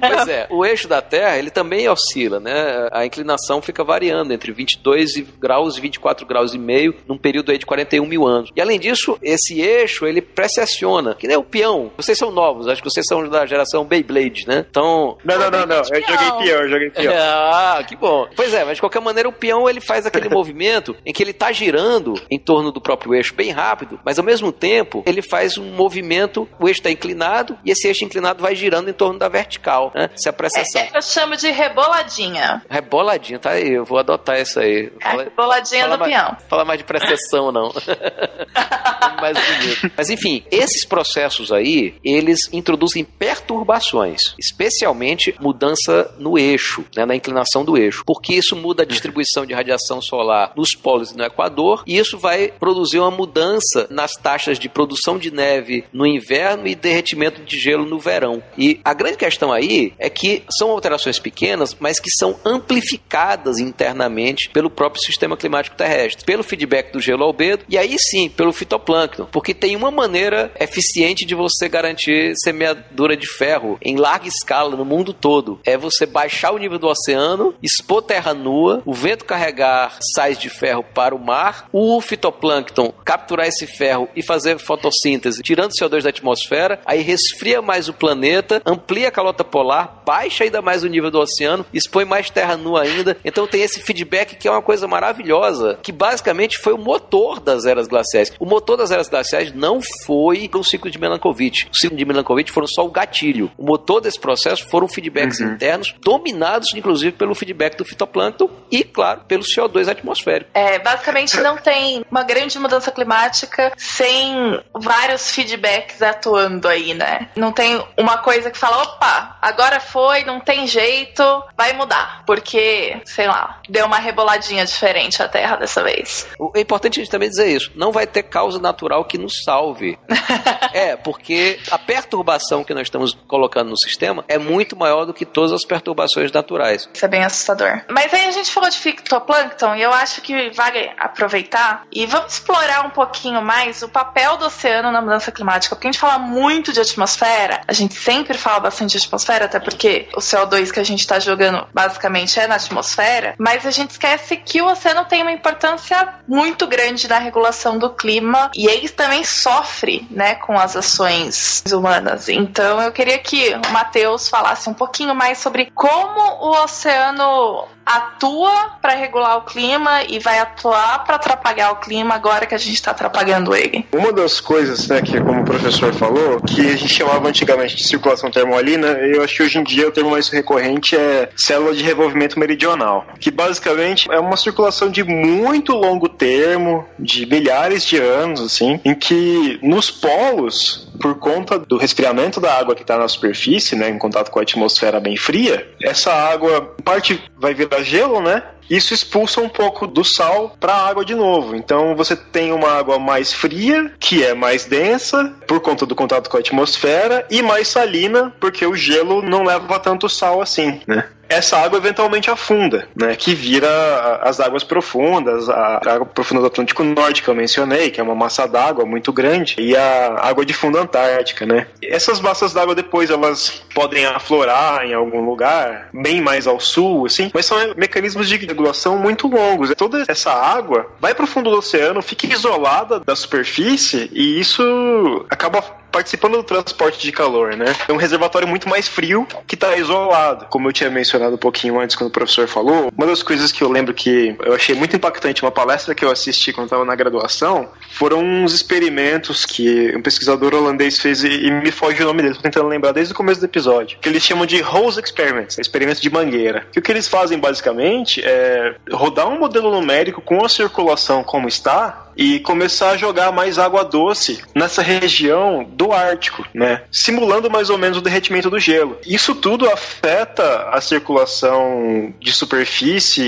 [0.00, 2.88] Pois é, o eixo da Terra, ele também oscila, né?
[2.92, 7.58] A inclinação fica variando entre 22 graus e 24 graus e meio num período aí
[7.58, 8.50] de 41 mil anos.
[8.54, 11.90] E além disso, esse eixo, ele precessiona, que nem o peão.
[11.96, 14.64] Vocês são novos, acho que vocês são da geração Beyblade, né?
[14.68, 15.18] Então...
[15.24, 15.76] Não, não, não, não.
[15.76, 17.14] Eu joguei peão, eu joguei peão.
[17.16, 18.28] Ah, que bom.
[18.36, 21.32] Pois é, mas de qualquer maneira o peão, ele faz aquele movimento em que ele
[21.32, 25.58] tá girando em torno do próprio eixo bem rápido, mas ao mesmo tempo, ele faz
[25.58, 29.28] um movimento, o eixo está inclinado e esse eixo inclinado vai girando em torno da
[29.28, 30.10] vertical, né?
[30.14, 30.62] Se a pressão...
[30.74, 32.62] É, é, eu chamo de reboladinha.
[32.68, 34.90] Reboladinha, tá aí, eu vou adotar isso aí.
[35.00, 36.36] É a reboladinha fala do mais, peão.
[36.48, 37.72] Fala mais de precessão, não.
[39.20, 39.92] mais bonito.
[39.96, 47.64] Mas enfim, esses processos aí, eles introduzem perturbações, especialmente mudança no eixo, né, na inclinação
[47.64, 51.82] do eixo, porque isso muda a distribuição de radiação solar nos polos e no Equador,
[51.86, 56.74] e isso vai produzir uma mudança nas taxas de produção de neve no inverno e
[56.74, 58.42] derretimento de gelo no verão.
[58.56, 64.15] E a grande questão aí é que são alterações pequenas, mas que são amplificadas internamente
[64.52, 69.26] pelo próprio sistema climático terrestre, pelo feedback do gelo albedo e aí sim pelo fitoplâncton,
[69.26, 74.84] porque tem uma maneira eficiente de você garantir semeadura de ferro em larga escala no
[74.84, 75.60] mundo todo.
[75.64, 80.48] É você baixar o nível do oceano, expor terra nua, o vento carregar sais de
[80.48, 86.10] ferro para o mar, o fitoplâncton capturar esse ferro e fazer fotossíntese, tirando CO2 da
[86.10, 91.10] atmosfera, aí resfria mais o planeta, amplia a calota polar, baixa ainda mais o nível
[91.10, 93.16] do oceano, expõe mais terra nua ainda.
[93.24, 94.05] Então tem esse feedback
[94.36, 98.32] que é uma coisa maravilhosa, que basicamente foi o motor das eras glaciais.
[98.38, 101.66] O motor das eras glaciais não foi o ciclo de Milankovitch.
[101.70, 103.50] O ciclo de Milankovitch foram só o gatilho.
[103.58, 105.52] O motor desse processo foram feedbacks uhum.
[105.52, 110.50] internos, dominados inclusive pelo feedback do fitoplâncton e, claro, pelo CO2 atmosférico.
[110.54, 117.28] É, basicamente não tem uma grande mudança climática sem vários feedbacks atuando aí, né?
[117.36, 121.22] Não tem uma coisa que fala, opa, agora foi, não tem jeito,
[121.56, 122.22] vai mudar.
[122.26, 126.26] Porque, sei lá, deu uma reboladinha diferente a Terra dessa vez.
[126.54, 127.72] É importante a gente também dizer isso.
[127.74, 129.98] Não vai ter causa natural que nos salve.
[130.72, 135.24] é, porque a perturbação que nós estamos colocando no sistema é muito maior do que
[135.24, 136.88] todas as perturbações naturais.
[136.92, 137.82] Isso é bem assustador.
[137.90, 142.34] Mas aí a gente falou de fitoplâncton e eu acho que vale aproveitar e vamos
[142.34, 145.74] explorar um pouquinho mais o papel do oceano na mudança climática.
[145.74, 149.60] Porque a gente fala muito de atmosfera, a gente sempre fala bastante de atmosfera, até
[149.60, 153.85] porque o CO2 que a gente está jogando basicamente é na atmosfera, mas a gente
[153.92, 158.88] esquece que o oceano tem uma importância muito grande na regulação do clima e ele
[158.88, 162.28] também sofre, né, com as ações humanas.
[162.28, 168.72] Então eu queria que o Matheus falasse um pouquinho mais sobre como o oceano atua
[168.82, 172.74] para regular o clima e vai atuar para atrapalhar o clima agora que a gente
[172.74, 173.86] está atrapalhando ele.
[173.92, 177.86] Uma das coisas, né, que como o professor falou, que a gente chamava antigamente de
[177.86, 181.84] circulação termoalina, eu acho que hoje em dia o termo mais recorrente é célula de
[181.84, 188.40] revolvimento meridional, que basicamente é uma circulação de muito longo termo, de milhares de anos,
[188.40, 193.76] assim, em que nos polos, por conta do resfriamento da água que está na superfície,
[193.76, 198.42] né, em contato com a atmosfera bem fria, essa água, parte vai virar gelo, né?
[198.68, 201.54] Isso expulsa um pouco do sal para a água de novo.
[201.54, 206.28] Então você tem uma água mais fria, que é mais densa por conta do contato
[206.28, 211.04] com a atmosfera, e mais salina, porque o gelo não leva tanto sal assim, né?
[211.28, 213.16] essa água eventualmente afunda, né?
[213.16, 218.00] Que vira as águas profundas, a água profunda do Atlântico Norte que eu mencionei, que
[218.00, 221.66] é uma massa d'água muito grande, e a água de fundo antártica, né?
[221.82, 227.30] Essas massas d'água depois elas podem aflorar em algum lugar, bem mais ao sul, assim,
[227.34, 229.72] mas são mecanismos de regulação muito longos.
[229.76, 235.26] Toda essa água vai para o fundo do oceano, fica isolada da superfície e isso
[235.28, 235.62] acaba
[235.96, 237.74] participando do transporte de calor, né?
[237.88, 240.44] É um reservatório muito mais frio que está isolado.
[240.50, 243.62] Como eu tinha mencionado um pouquinho antes quando o professor falou, uma das coisas que
[243.62, 246.94] eu lembro que eu achei muito impactante, uma palestra que eu assisti quando estava na
[246.94, 252.20] graduação, foram uns experimentos que um pesquisador holandês fez e, e me foge o nome
[252.20, 255.58] dele, tô tentando lembrar desde o começo do episódio, que eles chamam de Hose Experiments,
[255.58, 256.66] experimentos de mangueira.
[256.72, 261.48] Que o que eles fazem basicamente é rodar um modelo numérico com a circulação como
[261.48, 266.82] está e começar a jogar mais água doce nessa região do Ártico, né?
[266.90, 268.98] Simulando mais ou menos o derretimento do gelo.
[269.06, 273.22] Isso tudo afeta a circulação de superfície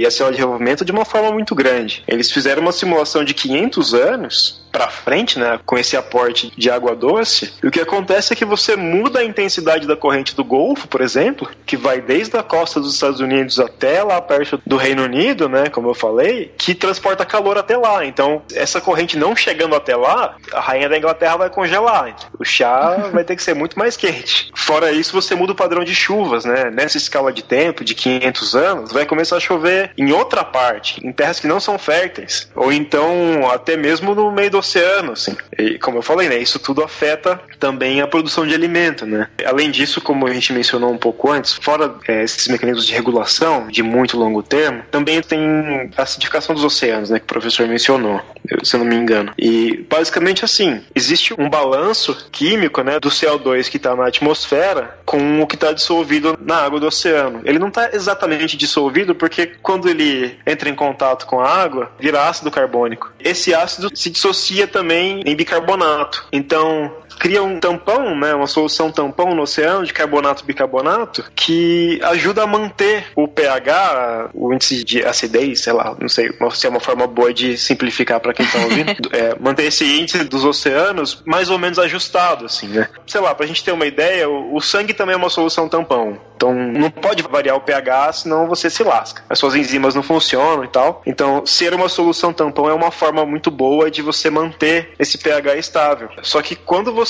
[0.00, 2.02] e a célula de revolvimento de uma forma muito grande.
[2.08, 6.94] Eles fizeram uma simulação de 500 anos para frente, né, com esse aporte de água
[6.94, 11.00] doce, o que acontece é que você muda a intensidade da corrente do Golfo, por
[11.00, 15.48] exemplo, que vai desde a costa dos Estados Unidos até lá perto do Reino Unido,
[15.48, 18.04] né, como eu falei, que transporta calor até lá.
[18.04, 22.14] Então, essa corrente não chegando até lá, a rainha da Inglaterra vai congelar.
[22.38, 24.50] O chá vai ter que ser muito mais quente.
[24.54, 26.70] Fora isso, você muda o padrão de chuvas, né?
[26.70, 31.12] Nessa escala de tempo de 500 anos, vai começar a chover em outra parte, em
[31.12, 35.36] terras que não são férteis, ou então até mesmo no meio do oceano, assim.
[35.58, 39.28] E como eu falei, né, isso tudo afeta também a produção de alimento, né?
[39.44, 43.68] Além disso, como a gente mencionou um pouco antes, fora é, esses mecanismos de regulação
[43.68, 48.20] de muito longo termo, também tem a acidificação dos oceanos, né, que o professor mencionou,
[48.62, 49.32] se eu não me engano.
[49.38, 55.40] E basicamente assim, existe um balanço químico, né, do CO2 que está na atmosfera com
[55.40, 57.40] o que está dissolvido na água do oceano.
[57.44, 62.28] Ele não está exatamente dissolvido porque quando ele entra em contato com a água, vira
[62.28, 63.12] ácido carbônico.
[63.18, 66.24] Esse ácido se dissocia também em bicarbonato.
[66.32, 72.42] Então, cria um tampão, né, uma solução tampão no oceano de carbonato bicarbonato que ajuda
[72.42, 76.80] a manter o pH, o índice de acidez, sei lá, não sei se é uma
[76.80, 81.50] forma boa de simplificar para quem está ouvindo, é, manter esse índice dos oceanos mais
[81.50, 82.88] ou menos ajustado, assim, né?
[83.06, 85.68] Sei lá, para a gente ter uma ideia, o, o sangue também é uma solução
[85.68, 86.18] tampão.
[86.36, 89.22] Então não pode variar o pH, senão você se lasca.
[89.28, 91.02] As suas enzimas não funcionam e tal.
[91.06, 95.56] Então, ser uma solução tampão é uma forma muito boa de você manter esse pH
[95.56, 96.08] estável.
[96.22, 97.05] Só que quando você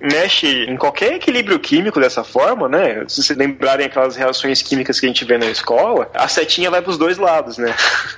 [0.00, 3.04] mexe em qualquer equilíbrio químico dessa forma, né?
[3.08, 6.82] Se vocês lembrarem aquelas reações químicas que a gente vê na escola, a setinha vai
[6.82, 7.74] para os dois lados, né?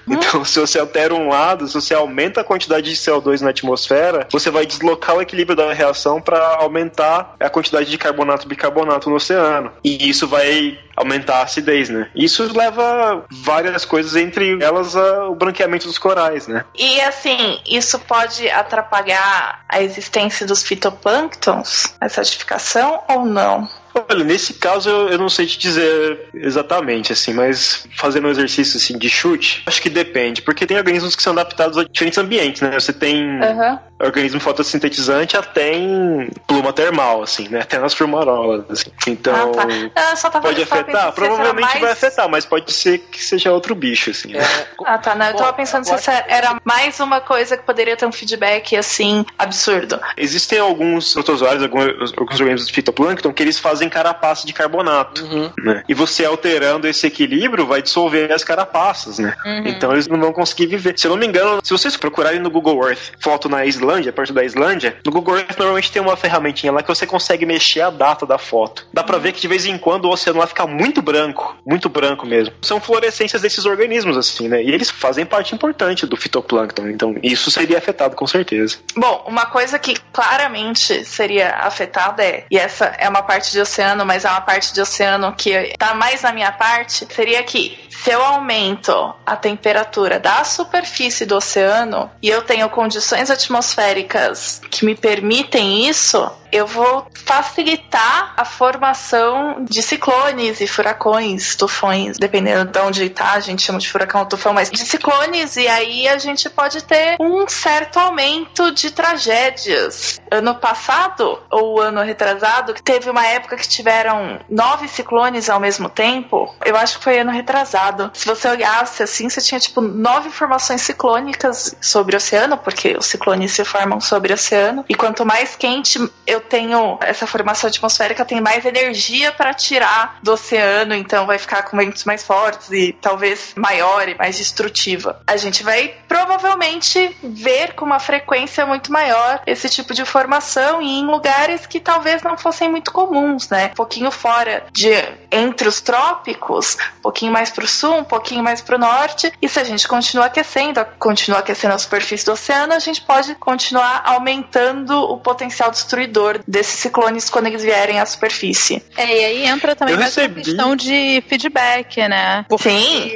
[0.07, 4.27] Então, se você altera um lado, se você aumenta a quantidade de CO2 na atmosfera,
[4.31, 9.09] você vai deslocar o equilíbrio da reação para aumentar a quantidade de carbonato e bicarbonato
[9.09, 9.73] no oceano.
[9.83, 12.09] E isso vai aumentar a acidez, né?
[12.15, 16.65] Isso leva várias coisas, entre elas o branqueamento dos corais, né?
[16.75, 23.69] E assim, isso pode atrapalhar a existência dos fitoplânctons, a certificação ou não?
[23.95, 28.77] Olha, nesse caso eu, eu, não sei te dizer exatamente, assim, mas fazendo um exercício
[28.77, 32.61] assim, de chute, acho que depende, porque tem organismos que são adaptados a diferentes ambientes,
[32.61, 32.73] né?
[32.73, 33.79] Você tem uhum.
[34.03, 37.61] organismo fotossintetizante até em pluma termal, assim, né?
[37.61, 38.91] Até nas fumarolas, assim.
[39.07, 39.53] Então,
[39.95, 40.41] ah, tá.
[40.41, 41.13] pode afetar?
[41.13, 41.81] Provavelmente mais...
[41.81, 44.33] vai afetar, mas pode ser que seja outro bicho, assim.
[44.33, 44.41] Né?
[44.41, 44.67] É...
[44.85, 45.15] Ah, tá.
[45.15, 49.25] Não, eu tava pensando se era mais uma coisa que poderia ter um feedback, assim,
[49.39, 50.01] absurdo.
[50.17, 55.25] Existem alguns protozoários, alguns, alguns organismos de fitoplâncton que eles fazem fazem carapaça de carbonato.
[55.25, 55.51] Uhum.
[55.59, 55.85] Né?
[55.89, 59.35] E você alterando esse equilíbrio vai dissolver as carapaças, né?
[59.45, 59.67] Uhum.
[59.67, 60.99] Então eles não vão conseguir viver.
[60.99, 64.33] Se eu não me engano, se vocês procurarem no Google Earth foto na Islândia, perto
[64.33, 67.91] da Islândia, no Google Earth normalmente tem uma ferramentinha lá que você consegue mexer a
[67.91, 68.87] data da foto.
[68.93, 71.89] Dá pra ver que de vez em quando o oceano lá fica muito branco, muito
[71.89, 72.55] branco mesmo.
[72.63, 74.63] São fluorescências desses organismos, assim, né?
[74.63, 76.89] E eles fazem parte importante do fitoplâncton.
[76.89, 78.79] Então isso seria afetado com certeza.
[78.97, 84.07] Bom, uma coisa que claramente seria afetada é, e essa é uma parte de oceano,
[84.07, 88.11] mas é uma parte de oceano que tá mais na minha parte, seria que se
[88.11, 94.95] eu aumento a temperatura da superfície do oceano e eu tenho condições atmosféricas que me
[94.95, 103.11] permitem isso, eu vou facilitar a formação de ciclones e furacões, tufões, dependendo de onde
[103.11, 106.49] tá, a gente chama de furacão ou tufão, mas de ciclones, e aí a gente
[106.49, 110.21] pode ter um certo aumento de tragédias.
[110.31, 116.55] Ano passado, ou ano retrasado, teve uma época que tiveram nove ciclones ao mesmo tempo,
[116.65, 118.11] eu acho que foi ano retrasado.
[118.15, 123.07] Se você olhasse assim, você tinha tipo nove formações ciclônicas sobre o oceano, porque os
[123.07, 128.25] ciclones se formam sobre o oceano, e quanto mais quente eu tenho essa formação atmosférica,
[128.25, 132.93] tem mais energia para tirar do oceano, então vai ficar com ventos mais fortes e
[132.93, 135.21] talvez maior e mais destrutiva.
[135.27, 141.01] A gente vai provavelmente ver com uma frequência muito maior esse tipo de formação e
[141.01, 143.67] em lugares que talvez não fossem muito comuns, né?
[143.67, 144.91] Um pouquinho fora de
[145.35, 149.33] entre os trópicos, um pouquinho mais para o sul, um pouquinho mais para o norte.
[149.43, 153.35] E se a gente continuar aquecendo, continuar aquecendo a superfície do oceano, a gente pode
[153.35, 158.83] continuar aumentando o potencial destruidor desses ciclones quando eles vierem à superfície.
[158.97, 162.47] É, e aí entra também mais uma questão de feedback, né?
[162.49, 163.11] Porque Sim.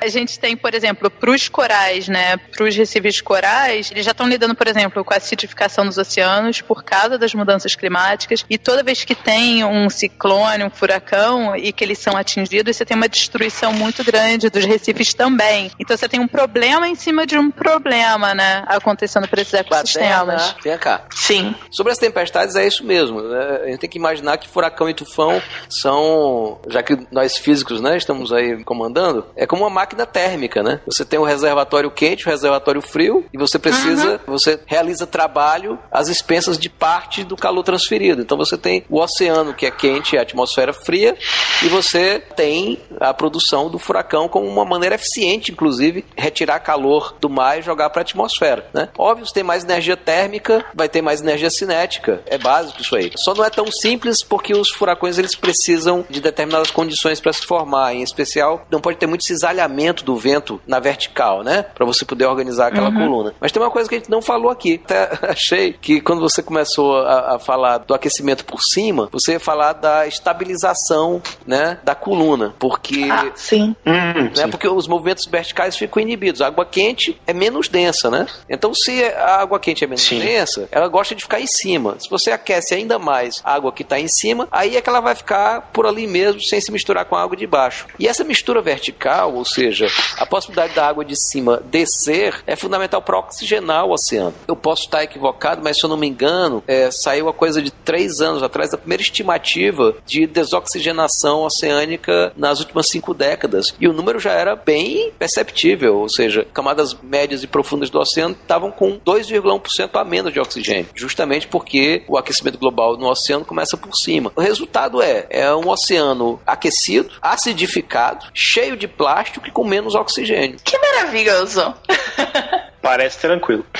[0.00, 2.36] a gente tem, por exemplo, para os corais, né?
[2.36, 6.60] Para os recifes corais, eles já estão lidando, por exemplo, com a acidificação dos oceanos
[6.60, 8.44] por causa das mudanças climáticas.
[8.48, 12.84] E toda vez que tem um ciclone, um furacão e que eles são atingidos, você
[12.84, 15.70] tem uma destruição muito grande dos recifes também.
[15.78, 18.64] Então você tem um problema em cima de um problema, né?
[18.66, 20.54] Acontecendo para esses ecossistemas.
[20.62, 21.04] Vem cá.
[21.14, 21.54] Sim.
[21.70, 23.20] Sobre as tempestades é isso mesmo.
[23.22, 23.60] né?
[23.64, 27.96] A gente tem que imaginar que furacão e tufão são, já que nós físicos, né,
[27.96, 30.80] estamos aí comandando, é como uma máquina térmica, né?
[30.86, 36.08] Você tem o reservatório quente, o reservatório frio, e você precisa, você realiza trabalho às
[36.08, 38.22] expensas de parte do calor transferido.
[38.22, 41.16] Então você tem o oceano que é quente, a atmosfera fria,
[41.62, 47.28] e você tem a produção do furacão como uma maneira eficiente, inclusive, retirar calor do
[47.28, 48.88] mar e jogar para a atmosfera, né?
[48.96, 52.22] Óbvio, se tem mais energia térmica, vai ter mais energia cinética.
[52.26, 53.12] É básico isso aí.
[53.16, 57.44] Só não é tão simples porque os furacões eles precisam de determinadas condições para se
[57.44, 57.94] formar.
[57.94, 61.62] Em especial, não pode ter muito cisalhamento do vento na vertical, né?
[61.62, 63.34] Para você poder organizar aquela coluna.
[63.40, 64.80] Mas tem uma coisa que a gente não falou aqui.
[64.84, 69.40] Até achei que quando você começou a, a falar do aquecimento por cima, você ia
[69.40, 71.09] falar da estabilização,
[71.46, 73.74] né, da coluna, porque Ah, sim.
[73.86, 74.30] Hum, né?
[74.34, 74.48] sim.
[74.50, 76.40] Porque os movimentos verticais ficam inibidos.
[76.40, 78.26] A água quente é menos densa, né?
[78.48, 80.20] Então, se a água quente é menos Sim.
[80.20, 81.96] densa, ela gosta de ficar em cima.
[81.98, 85.00] Se você aquece ainda mais a água que está em cima, aí é que ela
[85.00, 87.86] vai ficar por ali mesmo, sem se misturar com a água de baixo.
[87.98, 89.86] E essa mistura vertical, ou seja,
[90.18, 94.34] a possibilidade da água de cima descer, é fundamental para oxigenar o oceano.
[94.46, 97.70] Eu posso estar equivocado, mas se eu não me engano, é, saiu a coisa de
[97.70, 103.74] três anos atrás da primeira estimativa de desoxigenação oceânica nas últimas cinco décadas.
[103.80, 108.36] E o número já era bem perceptível, ou seja, camadas médias e profundas do oceano
[108.40, 113.76] estavam com 2,1% a menos de oxigênio, justamente porque o aquecimento global no oceano começa
[113.76, 114.32] por cima.
[114.34, 120.58] O resultado é, é um oceano aquecido, acidificado, cheio de plástico e com menos oxigênio.
[120.64, 121.74] Que maravilhoso.
[122.82, 123.64] Parece tranquilo.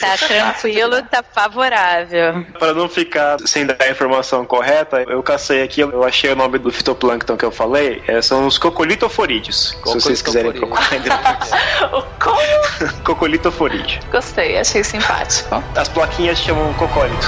[0.00, 2.44] Tá tranquilo, tá favorável.
[2.58, 6.58] Para não ficar sem dar a informação correta, eu cacei aqui, eu achei o nome
[6.58, 9.78] do fitoplâncton que eu falei, é, são os cocolitoforídeos.
[9.84, 10.88] Se vocês quiserem procurar
[12.18, 12.38] como?
[13.04, 14.00] Cocolitoforídeo.
[14.10, 15.62] Gostei, achei simpático.
[15.76, 17.26] As plaquinhas chamam cocólito.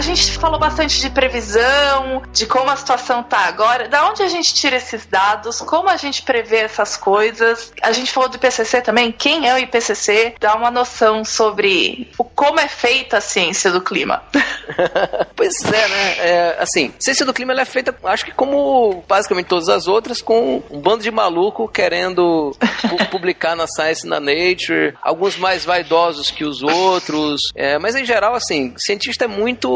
[0.00, 4.28] A gente falou bastante de previsão, de como a situação tá agora, da onde a
[4.28, 7.70] gente tira esses dados, como a gente prevê essas coisas.
[7.82, 12.24] A gente falou do IPCC também, quem é o IPCC, dá uma noção sobre o
[12.24, 14.22] como é feita a ciência do clima.
[15.34, 16.16] Pois é, né?
[16.18, 20.62] É, assim, ciência do clima é feita, acho que como basicamente todas as outras, com
[20.70, 22.54] um bando de maluco querendo
[22.88, 27.40] pu- publicar na Science na Nature, alguns mais vaidosos que os outros.
[27.54, 29.70] É, mas em geral, assim, cientista é muito,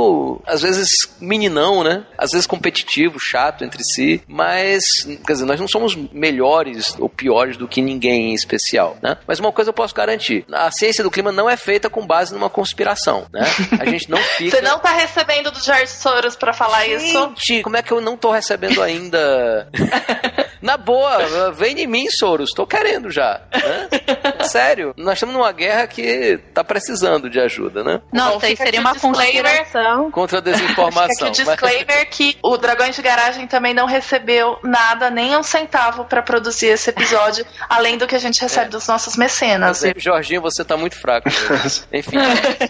[0.46, 2.04] às vezes, meninão, né?
[2.16, 7.56] Às vezes competitivo, chato entre si, mas, quer dizer, nós não somos melhores ou piores
[7.56, 9.16] do que ninguém em especial, né?
[9.26, 12.32] Mas uma coisa eu posso garantir, a ciência do clima não é feita com base
[12.32, 13.42] numa conspiração, né?
[13.78, 14.56] A gente não fica...
[14.56, 17.62] Você não tá recebendo do George Soros pra falar Gente, isso?
[17.62, 19.68] como é que eu não tô recebendo ainda?
[20.64, 23.38] Na boa, vem de mim, Soros, tô querendo já.
[23.52, 23.88] Né?
[24.48, 28.00] Sério, nós estamos numa guerra que tá precisando de ajuda, né?
[28.10, 30.10] Não, Bom, fica seria uma conspiração.
[30.10, 31.04] Contra a Fica desinformação.
[31.16, 36.06] aqui o disclaimer que o Dragões de Garagem também não recebeu nada, nem um centavo
[36.06, 39.82] pra produzir esse episódio, além do que a gente recebe dos nossos mecenas.
[39.82, 41.28] Mas, Jorginho, você tá muito fraco.
[41.28, 41.84] mesmo.
[41.92, 42.16] Enfim.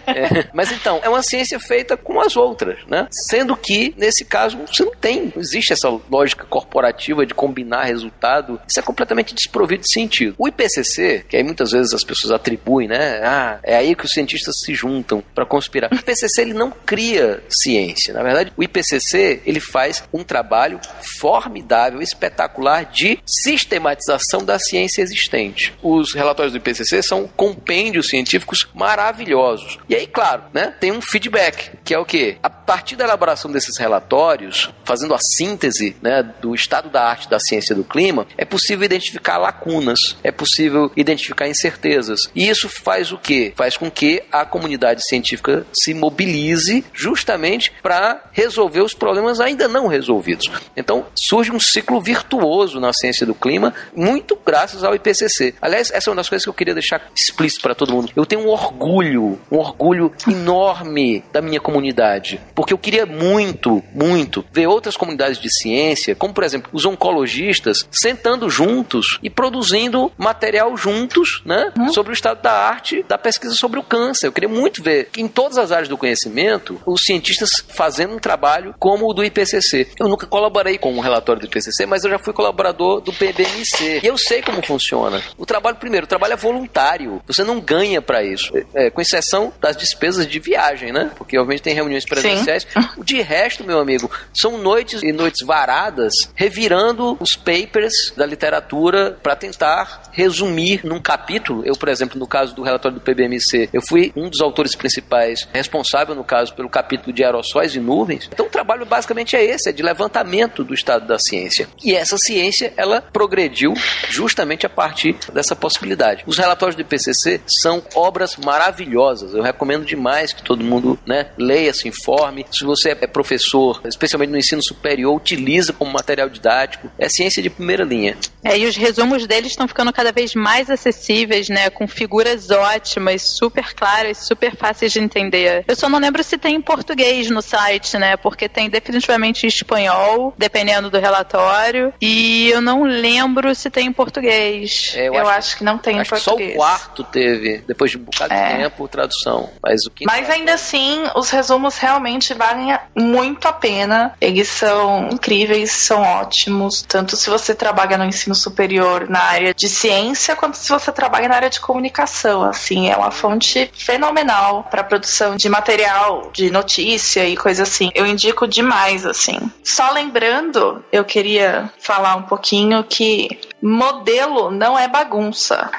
[0.05, 3.07] É, mas então, é uma ciência feita com as outras, né?
[3.09, 5.31] Sendo que, nesse caso, você não tem.
[5.33, 8.59] Não existe essa lógica corporativa de combinar resultado.
[8.67, 10.35] Isso é completamente desprovido de sentido.
[10.37, 13.21] O IPCC, que aí muitas vezes as pessoas atribuem, né?
[13.23, 15.91] Ah, é aí que os cientistas se juntam para conspirar.
[15.91, 18.13] O IPCC, ele não cria ciência.
[18.13, 20.79] Na verdade, o IPCC, ele faz um trabalho
[21.19, 25.73] formidável, espetacular de sistematização da ciência existente.
[25.81, 29.77] Os relatórios do IPCC são compêndios científicos maravilhosos.
[29.89, 32.37] E aí, claro, né, tem um feedback, que é o quê?
[32.41, 37.39] A partir da elaboração desses relatórios, fazendo a síntese né, do estado da arte da
[37.39, 42.29] ciência do clima, é possível identificar lacunas, é possível identificar incertezas.
[42.35, 43.53] E isso faz o quê?
[43.55, 49.87] Faz com que a comunidade científica se mobilize justamente para resolver os problemas ainda não
[49.87, 50.51] resolvidos.
[50.75, 55.55] Então, surge um ciclo virtuoso na ciência do clima, muito graças ao IPCC.
[55.61, 58.11] Aliás, essa é uma das coisas que eu queria deixar explícito para todo mundo.
[58.15, 64.43] Eu tenho um orgulho, um orgulho enorme da minha comunidade, porque eu queria muito, muito
[64.51, 67.54] ver outras comunidades de ciência, como por exemplo os oncologistas,
[67.91, 73.79] sentando juntos e produzindo material juntos, né, sobre o estado da arte da pesquisa sobre
[73.79, 74.27] o câncer.
[74.27, 78.19] Eu queria muito ver que em todas as áreas do conhecimento os cientistas fazendo um
[78.19, 79.87] trabalho como o do IPCC.
[79.99, 84.01] Eu nunca colaborei com um relatório do IPCC, mas eu já fui colaborador do PBMC
[84.03, 85.21] e eu sei como funciona.
[85.37, 87.21] O trabalho primeiro, o trabalho é voluntário.
[87.27, 91.11] Você não ganha para isso, É, com exceção das despesas de viagem, né?
[91.17, 92.65] Porque obviamente tem reuniões presenciais.
[93.03, 99.35] De resto, meu amigo, são noites e noites varadas revirando os papers da literatura para
[99.35, 101.61] tentar resumir num capítulo.
[101.63, 105.47] Eu, por exemplo, no caso do relatório do PBMC, eu fui um dos autores principais
[105.53, 108.27] responsável, no caso, pelo capítulo de aerossóis e nuvens.
[108.33, 111.67] Então, o trabalho basicamente é esse, é de levantamento do estado da ciência.
[111.83, 113.73] E essa ciência, ela progrediu
[114.09, 116.23] justamente a partir dessa possibilidade.
[116.25, 119.33] Os relatórios do IPCC são obras maravilhosas.
[119.33, 122.45] Eu recomendo demais que todo mundo né, leia, se informe.
[122.51, 126.89] Se você é professor, especialmente no ensino superior, utiliza como material didático.
[126.97, 128.17] É ciência de primeira linha.
[128.43, 131.69] É, e os resumos deles estão ficando cada vez mais acessíveis, né?
[131.69, 135.63] Com figuras ótimas, super claras, super fáceis de entender.
[135.67, 138.15] Eu só não lembro se tem em português no site, né?
[138.17, 141.93] Porque tem definitivamente em espanhol, dependendo do relatório.
[142.01, 144.93] E eu não lembro se tem em português.
[144.95, 146.53] É, Eu, acho, que não tem em Acho que só português.
[146.55, 148.51] o quarto teve, depois de um bocado É.
[148.51, 149.49] de tempo, tradução.
[149.63, 154.13] Mas o que Mas ainda assim, os resumos realmente valem muito a pena.
[154.21, 156.83] Eles são incríveis, são ótimos.
[156.83, 161.27] Tanto se você trabalha no ensino superior na área de ciência, quanto se você trabalha
[161.27, 162.43] na área de comunicação.
[162.43, 167.89] Assim, é uma fonte fenomenal para produção de material, de notícia e coisa assim.
[167.95, 169.39] Eu indico demais, assim.
[169.63, 173.27] Só lembrando, eu queria falar um pouquinho que
[173.67, 175.69] modelo não é bagunça.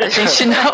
[0.00, 0.56] A gente não.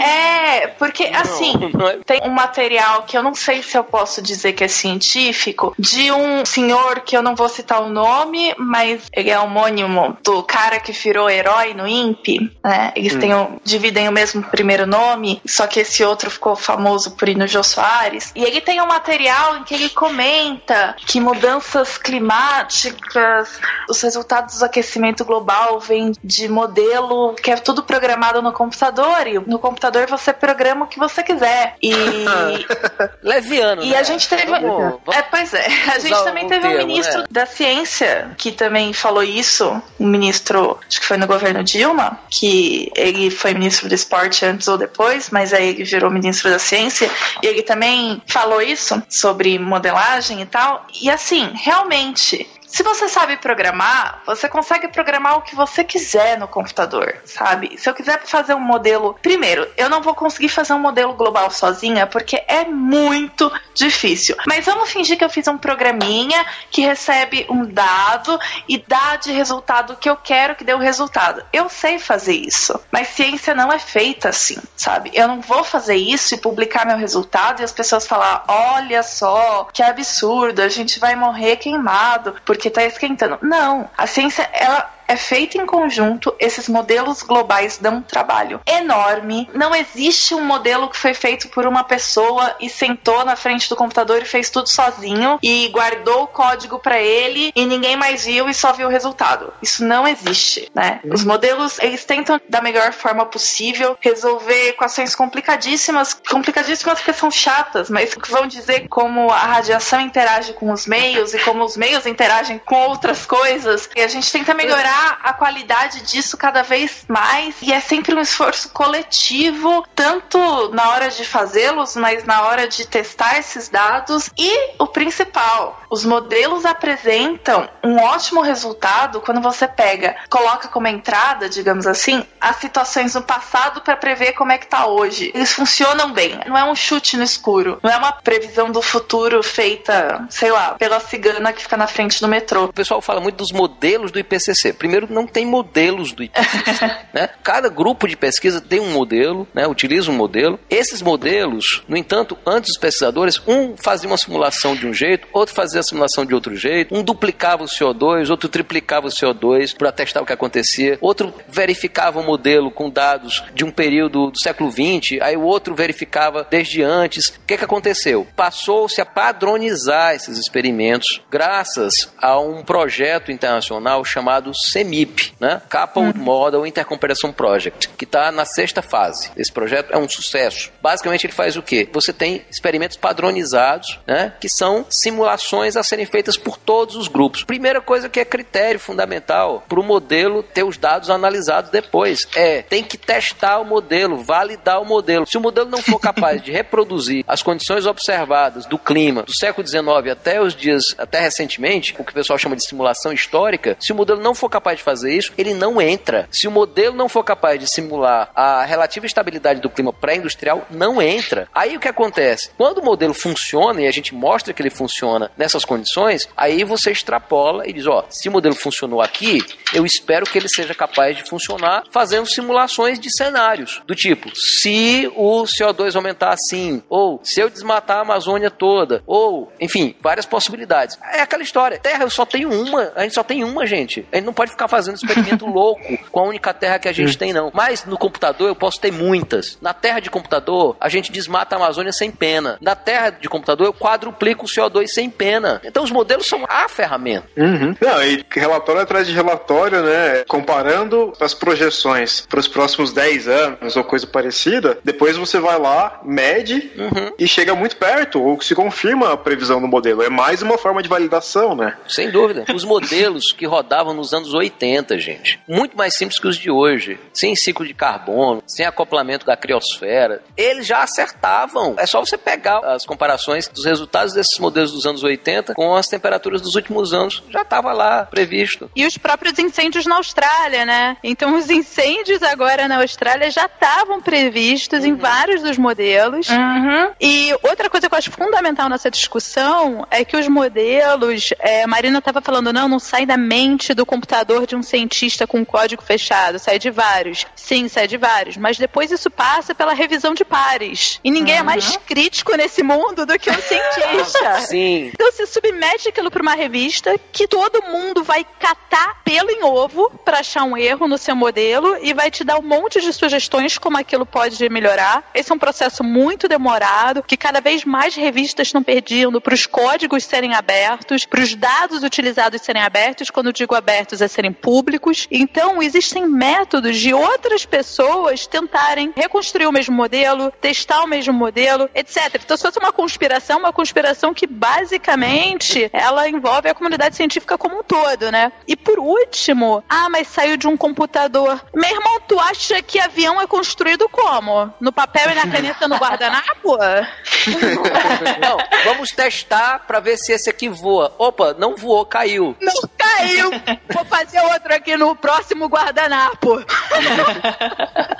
[0.00, 4.20] É, porque assim, não é- tem um material que eu não sei se eu posso
[4.22, 9.02] dizer que é científico, de um senhor que eu não vou citar o nome, mas
[9.12, 12.92] ele é homônimo do cara que virou herói no INPE, né?
[12.96, 17.28] Eles têm o- dividem o mesmo primeiro nome, só que esse outro ficou famoso por
[17.28, 18.32] ir no Jô Soares.
[18.34, 24.64] E ele tem um material em que ele comenta que mudanças climáticas, os resultados do
[24.64, 25.47] aquecimento global
[25.80, 30.88] vêm de modelo que é tudo programado no computador, e no computador você programa o
[30.88, 31.76] que você quiser.
[31.82, 31.92] E
[33.22, 33.96] Leviano, e né?
[33.98, 34.46] a gente teve.
[34.46, 35.66] Vamos- vamos É, pois é.
[35.94, 37.26] A gente também teve um termo, ministro né?
[37.30, 39.80] da ciência que também falou isso.
[39.98, 44.68] Um ministro, acho que foi no governo Dilma, que ele foi ministro do esporte antes
[44.68, 47.10] ou depois, mas aí ele virou ministro da ciência.
[47.42, 50.86] E ele também falou isso sobre modelagem e tal.
[51.00, 52.48] E assim, realmente.
[52.68, 57.78] Se você sabe programar, você consegue programar o que você quiser no computador, sabe?
[57.78, 61.50] Se eu quiser fazer um modelo, primeiro, eu não vou conseguir fazer um modelo global
[61.50, 64.36] sozinha porque é muito difícil.
[64.46, 68.38] Mas vamos fingir que eu fiz um programinha que recebe um dado
[68.68, 71.42] e dá de resultado o que eu quero que dê o resultado.
[71.52, 75.10] Eu sei fazer isso, mas ciência não é feita assim, sabe?
[75.14, 79.68] Eu não vou fazer isso e publicar meu resultado e as pessoas falar: olha só,
[79.72, 83.38] que absurdo, a gente vai morrer queimado porque tá esquentando.
[83.42, 89.48] Não, a ciência, ela é feita em conjunto, esses modelos globais dão um trabalho enorme.
[89.54, 93.74] Não existe um modelo que foi feito por uma pessoa e sentou na frente do
[93.74, 98.48] computador e fez tudo sozinho e guardou o código para ele e ninguém mais viu
[98.48, 99.52] e só viu o resultado.
[99.62, 101.00] Isso não existe, né?
[101.04, 107.88] Os modelos, eles tentam da melhor forma possível resolver equações complicadíssimas, complicadíssimas porque são chatas,
[107.88, 112.04] mas que vão dizer como a radiação interage com os meios e como os meios
[112.04, 113.88] interagem com outras coisas.
[113.96, 118.20] E a gente tenta melhorar a qualidade disso cada vez mais e é sempre um
[118.20, 120.38] esforço coletivo, tanto
[120.72, 126.04] na hora de fazê-los, mas na hora de testar esses dados e o principal, os
[126.04, 133.14] modelos apresentam um ótimo resultado quando você pega, coloca como entrada, digamos assim, as situações
[133.14, 135.30] no passado para prever como é que tá hoje.
[135.34, 139.42] Eles funcionam bem, não é um chute no escuro, não é uma previsão do futuro
[139.42, 142.64] feita, sei lá, pela cigana que fica na frente do metrô.
[142.64, 146.90] O pessoal fala muito dos modelos do IPCC primeiro, não tem modelos do IPCC.
[147.12, 147.28] né?
[147.42, 149.66] Cada grupo de pesquisa tem um modelo, né?
[149.66, 150.58] utiliza um modelo.
[150.70, 155.54] Esses modelos, no entanto, antes dos pesquisadores, um fazia uma simulação de um jeito, outro
[155.54, 159.92] fazia a simulação de outro jeito, um duplicava o CO2, outro triplicava o CO2 para
[159.92, 164.70] testar o que acontecia, outro verificava o modelo com dados de um período do século
[164.70, 167.28] XX, aí o outro verificava desde antes.
[167.28, 168.26] O que, que aconteceu?
[168.34, 175.60] Passou-se a padronizar esses experimentos graças a um projeto internacional chamado CEMIP, né?
[175.68, 176.24] Coupled uhum.
[176.24, 179.30] Model Intercomparison Project, que está na sexta fase.
[179.36, 180.70] Esse projeto é um sucesso.
[180.80, 181.88] Basicamente, ele faz o quê?
[181.92, 184.32] Você tem experimentos padronizados, né?
[184.40, 187.44] Que são simulações a serem feitas por todos os grupos.
[187.44, 192.62] Primeira coisa que é critério fundamental para o modelo ter os dados analisados depois é
[192.62, 195.26] tem que testar o modelo, validar o modelo.
[195.26, 199.66] Se o modelo não for capaz de reproduzir as condições observadas do clima do século
[199.66, 203.92] XIX até os dias, até recentemente, o que o pessoal chama de simulação histórica, se
[203.92, 206.28] o modelo não for capaz capaz de fazer isso, ele não entra.
[206.30, 211.00] Se o modelo não for capaz de simular a relativa estabilidade do clima pré-industrial, não
[211.00, 211.48] entra.
[211.54, 212.50] Aí o que acontece?
[212.56, 216.90] Quando o modelo funciona e a gente mostra que ele funciona nessas condições, aí você
[216.90, 219.42] extrapola e diz: ó, se o modelo funcionou aqui,
[219.72, 225.10] eu espero que ele seja capaz de funcionar fazendo simulações de cenários do tipo: se
[225.16, 230.98] o CO2 aumentar assim, ou se eu desmatar a Amazônia toda, ou enfim, várias possibilidades.
[231.12, 231.78] É aquela história.
[231.78, 234.06] Terra eu só tenho uma, a gente só tem uma, gente.
[234.12, 237.16] A gente não pode ficar fazendo experimento louco com a única terra que a gente
[237.16, 237.50] tem, não.
[237.54, 239.56] Mas no computador eu posso ter muitas.
[239.62, 242.58] Na terra de computador, a gente desmata a Amazônia sem pena.
[242.60, 245.60] Na terra de computador, eu quadruplico o CO2 sem pena.
[245.64, 247.28] Então os modelos são a ferramenta.
[247.36, 247.74] Uhum.
[247.80, 250.24] Não, e relatório atrás de relatório, né?
[250.26, 256.00] Comparando as projeções para os próximos 10 anos ou coisa parecida, depois você vai lá,
[256.04, 257.12] mede uhum.
[257.18, 260.02] e chega muito perto, ou se confirma a previsão do modelo.
[260.02, 261.76] É mais uma forma de validação, né?
[261.86, 262.44] Sem dúvida.
[262.54, 265.40] Os modelos que rodavam nos anos 80 80, gente.
[265.46, 266.98] Muito mais simples que os de hoje.
[267.12, 270.22] Sem ciclo de carbono, sem acoplamento da criosfera.
[270.36, 271.74] Eles já acertavam.
[271.78, 275.86] É só você pegar as comparações dos resultados desses modelos dos anos 80 com as
[275.86, 277.22] temperaturas dos últimos anos.
[277.30, 278.70] Já estava lá previsto.
[278.74, 280.96] E os próprios incêndios na Austrália, né?
[281.02, 284.86] Então os incêndios agora na Austrália já estavam previstos uhum.
[284.86, 286.28] em vários dos modelos.
[286.28, 286.90] Uhum.
[287.00, 291.66] E outra coisa que eu acho fundamental nessa discussão é que os modelos, é, a
[291.66, 295.44] Marina estava falando, não, não sai da mente do computador de um cientista com um
[295.44, 297.26] código fechado, sai de vários.
[297.34, 298.36] Sim, sai de vários.
[298.36, 301.00] Mas depois isso passa pela revisão de pares.
[301.02, 301.40] E ninguém uhum.
[301.40, 304.40] é mais crítico nesse mundo do que um cientista.
[304.46, 304.90] Sim.
[304.92, 309.90] Então você submete aquilo para uma revista que todo mundo vai catar pelo em ovo
[310.04, 313.56] para achar um erro no seu modelo e vai te dar um monte de sugestões
[313.58, 315.08] como aquilo pode melhorar.
[315.14, 319.46] Esse é um processo muito demorado, que cada vez mais revistas estão perdendo para os
[319.46, 323.10] códigos serem abertos, para os dados utilizados serem abertos.
[323.10, 325.06] Quando digo abertos, é serem públicos.
[325.12, 331.70] Então, existem métodos de outras pessoas tentarem reconstruir o mesmo modelo, testar o mesmo modelo,
[331.72, 332.20] etc.
[332.24, 337.60] Então, se fosse uma conspiração, uma conspiração que basicamente ela envolve a comunidade científica como
[337.60, 338.32] um todo, né?
[338.48, 341.40] E por último, ah, mas saiu de um computador.
[341.54, 344.52] Meu irmão, tu acha que avião é construído como?
[344.60, 346.58] No papel e na caneta no guardanapo?
[348.20, 350.92] Não, vamos testar pra ver se esse aqui voa.
[350.98, 352.36] Opa, não voou, caiu.
[352.40, 353.30] Não caiu!
[353.72, 356.42] Vou fazer outro aqui no próximo guardanapo.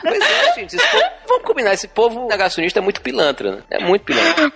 [0.01, 0.77] Pois é, gente.
[0.77, 3.63] povo- vamos combinar, esse povo negacionista é muito pilantra, né?
[3.71, 4.53] É muito pilantra.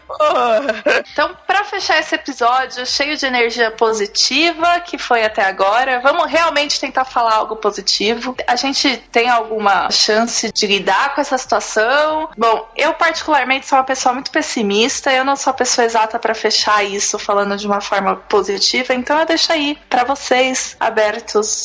[1.12, 6.80] Então, pra fechar esse episódio cheio de energia positiva que foi até agora, vamos realmente
[6.80, 8.34] tentar falar algo positivo.
[8.46, 12.28] A gente tem alguma chance de lidar com essa situação?
[12.36, 16.34] Bom, eu particularmente sou uma pessoa muito pessimista, eu não sou a pessoa exata pra
[16.34, 20.76] fechar isso falando de uma forma positiva, então eu deixo aí pra vocês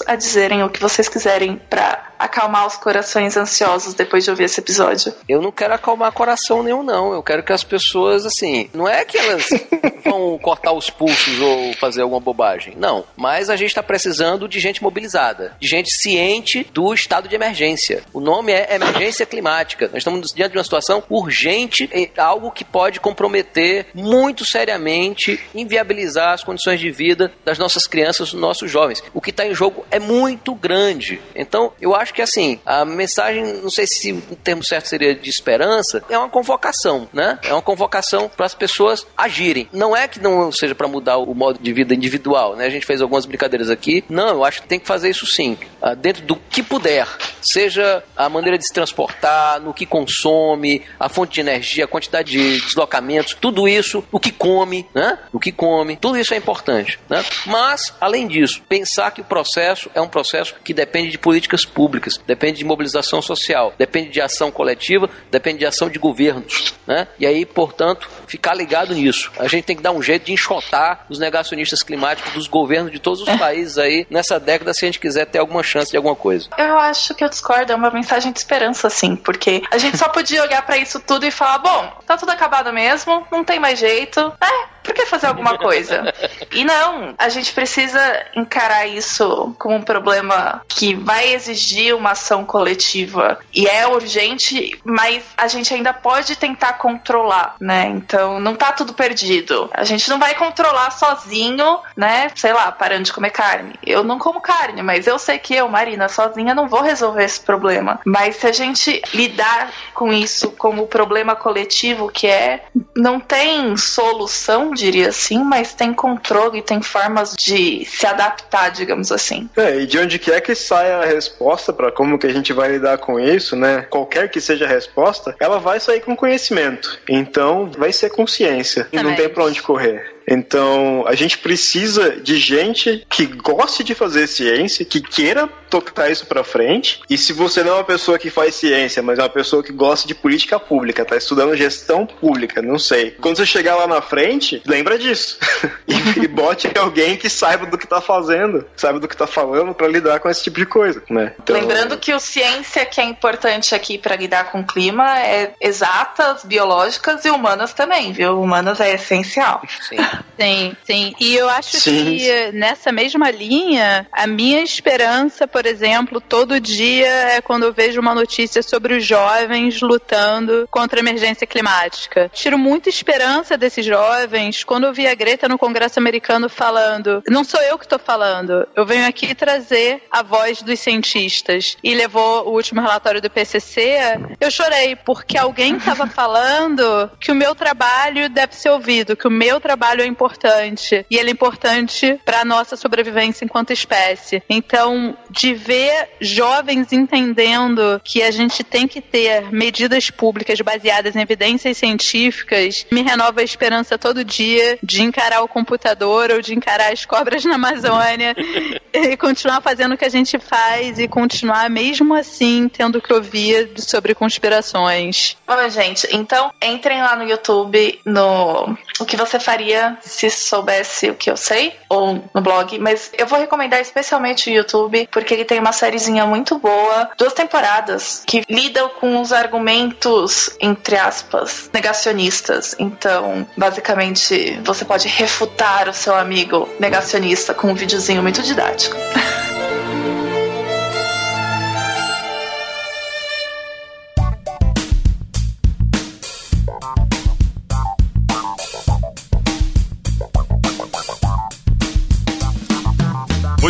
[0.07, 4.59] a dizerem o que vocês quiserem pra acalmar os corações ansiosos depois de ouvir esse
[4.59, 5.13] episódio.
[5.27, 7.13] Eu não quero acalmar coração nenhum, não.
[7.13, 9.47] Eu quero que as pessoas, assim, não é que elas
[10.03, 12.73] vão cortar os pulsos ou fazer alguma bobagem.
[12.77, 13.05] Não.
[13.15, 18.03] Mas a gente está precisando de gente mobilizada, de gente ciente do estado de emergência.
[18.13, 19.87] O nome é emergência climática.
[19.87, 26.33] Nós estamos diante de uma situação urgente, e algo que pode comprometer muito seriamente, inviabilizar
[26.33, 29.03] as condições de vida das nossas crianças, dos nossos jovens.
[29.13, 31.21] O que está em jogo é muito grande.
[31.35, 35.29] Então, eu acho que assim, a mensagem, não sei se o termo certo seria de
[35.29, 37.39] esperança, é uma convocação, né?
[37.43, 39.69] É uma convocação para as pessoas agirem.
[39.71, 42.65] Não é que não seja para mudar o modo de vida individual, né?
[42.65, 44.03] A gente fez algumas brincadeiras aqui.
[44.09, 47.07] Não, eu acho que tem que fazer isso sim, ah, dentro do que puder.
[47.41, 52.31] Seja a maneira de se transportar, no que consome, a fonte de energia, a quantidade
[52.31, 55.17] de deslocamentos, tudo isso, o que come, né?
[55.31, 57.23] O que come, tudo isso é importante, né?
[57.45, 62.19] Mas, além disso, pensar que o processo é um processo que depende de políticas públicas,
[62.25, 67.07] depende de mobilização social, depende de ação coletiva, depende de ação de governos, né?
[67.19, 69.31] E aí, portanto, ficar ligado nisso.
[69.39, 72.99] A gente tem que dar um jeito de enxotar os negacionistas climáticos dos governos de
[72.99, 76.15] todos os países aí nessa década se a gente quiser ter alguma chance de alguma
[76.15, 76.49] coisa.
[76.57, 80.09] Eu acho que eu discordo, é uma mensagem de esperança, sim, porque a gente só
[80.09, 83.79] podia olhar pra isso tudo e falar: bom, tá tudo acabado mesmo, não tem mais
[83.79, 86.13] jeito, é, por que fazer alguma coisa?
[86.51, 87.99] E não, a gente precisa
[88.33, 95.25] encarar isso como um problema que vai exigir uma ação coletiva e é urgente, mas
[95.35, 97.87] a gente ainda pode tentar controlar, né?
[97.87, 99.69] Então não tá tudo perdido.
[99.73, 102.31] A gente não vai controlar sozinho, né?
[102.33, 103.73] Sei lá, parando de comer carne.
[103.85, 107.41] Eu não como carne, mas eu sei que eu, Marina, sozinha não vou resolver esse
[107.41, 107.99] problema.
[108.05, 112.63] Mas se a gente lidar com isso como problema coletivo que é,
[112.95, 119.49] não tem solução, diria assim, mas tem controle, tem formas de se adaptar, digamos assim.
[119.55, 122.71] É, e de onde quer que saia a resposta para como que a gente vai
[122.71, 123.85] lidar com isso, né?
[123.89, 126.99] Qualquer que seja a resposta, ela vai sair com conhecimento.
[127.09, 128.87] Então, vai ser consciência.
[128.91, 130.16] E não tem pra onde correr.
[130.27, 136.25] Então, a gente precisa de gente que goste de fazer ciência, que queira tocar isso
[136.25, 137.01] pra frente.
[137.09, 139.71] E se você não é uma pessoa que faz ciência, mas é uma pessoa que
[139.71, 143.11] gosta de política pública, tá estudando gestão pública, não sei.
[143.11, 145.37] Quando você chegar lá na frente, lembra disso.
[145.87, 149.73] e, e bote alguém que saiba do que tá fazendo, saiba do que tá falando
[149.73, 151.33] pra lidar com esse tipo de coisa, né?
[151.41, 155.53] Então, Lembrando que o ciência que é importante aqui para lidar com o clima é
[155.61, 158.41] exatas, biológicas e humanas também, viu?
[158.41, 159.61] Humanas é essencial.
[159.87, 159.97] Sim.
[160.39, 161.15] Sim, sim.
[161.19, 162.17] E eu acho Sim.
[162.17, 167.73] que eh, nessa mesma linha, a minha esperança, por exemplo, todo dia é quando eu
[167.73, 172.29] vejo uma notícia sobre os jovens lutando contra a emergência climática.
[172.33, 177.23] Tiro muita esperança desses jovens quando eu vi a Greta no Congresso americano falando.
[177.27, 181.77] Não sou eu que estou falando, eu venho aqui trazer a voz dos cientistas.
[181.83, 183.97] E levou o último relatório do PCC.
[184.39, 189.31] Eu chorei porque alguém estava falando que o meu trabalho deve ser ouvido, que o
[189.31, 194.41] meu trabalho é importante e ele é importante para a nossa sobrevivência enquanto espécie.
[194.49, 201.21] Então, de ver jovens entendendo que a gente tem que ter medidas públicas baseadas em
[201.21, 206.91] evidências científicas, me renova a esperança todo dia de encarar o computador ou de encarar
[206.91, 208.35] as cobras na Amazônia
[208.93, 213.71] e continuar fazendo o que a gente faz e continuar mesmo assim tendo que ouvir
[213.77, 215.37] sobre conspirações.
[215.47, 221.15] Bom, gente, então entrem lá no YouTube no O que você faria se soubesse o
[221.15, 225.45] que eu sei, ou no blog, mas eu vou recomendar especialmente o YouTube, porque ele
[225.45, 232.75] tem uma sériezinha muito boa, duas temporadas, que lidam com os argumentos, entre aspas, negacionistas.
[232.79, 238.95] Então, basicamente, você pode refutar o seu amigo negacionista com um videozinho muito didático.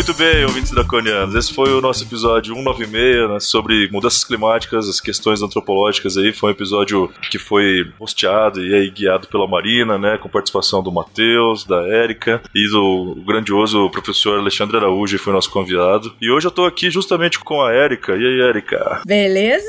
[0.08, 1.34] Muito bem, ouvintes draconianos.
[1.34, 6.32] Esse foi o nosso episódio 196, né, sobre mudanças climáticas, as questões antropológicas aí.
[6.32, 10.90] Foi um episódio que foi hosteado e aí guiado pela Marina, né, com participação do
[10.90, 16.14] Matheus, da Érica e do grandioso professor Alexandre Araújo, que foi nosso convidado.
[16.22, 18.16] E hoje eu tô aqui justamente com a Érica.
[18.16, 19.02] E aí, Érica?
[19.04, 19.68] Beleza?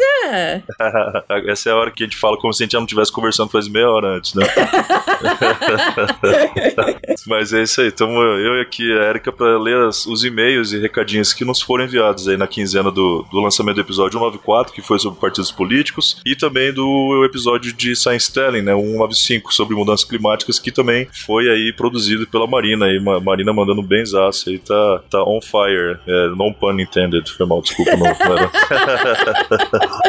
[1.49, 3.11] Essa é a hora que a gente fala como se a gente já não estivesse
[3.11, 4.45] conversando faz meia hora antes, né?
[7.27, 7.87] Mas é isso aí.
[7.87, 12.27] Então eu aqui a Érica para ler os e-mails e recadinhos que nos foram enviados
[12.27, 16.35] aí na quinzena do, do lançamento do episódio 194, que foi sobre partidos políticos, e
[16.35, 21.73] também do episódio de Science Telling, né, 195, sobre mudanças climáticas, que também foi aí
[21.73, 22.85] produzido pela Marina.
[22.85, 25.99] Aí, Marina mandando bem zaço aí, tá, tá on fire.
[26.07, 27.29] É, non pun intended.
[27.31, 28.05] Foi mal, desculpa, não.
[28.05, 28.51] não era.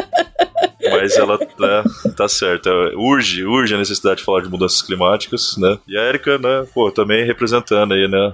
[1.01, 1.83] Mas ela tá,
[2.15, 2.69] tá certa.
[2.95, 5.77] Urge, urge a necessidade de falar de mudanças climáticas, né?
[5.87, 8.33] E a Erika, né, pô, também representando aí, né,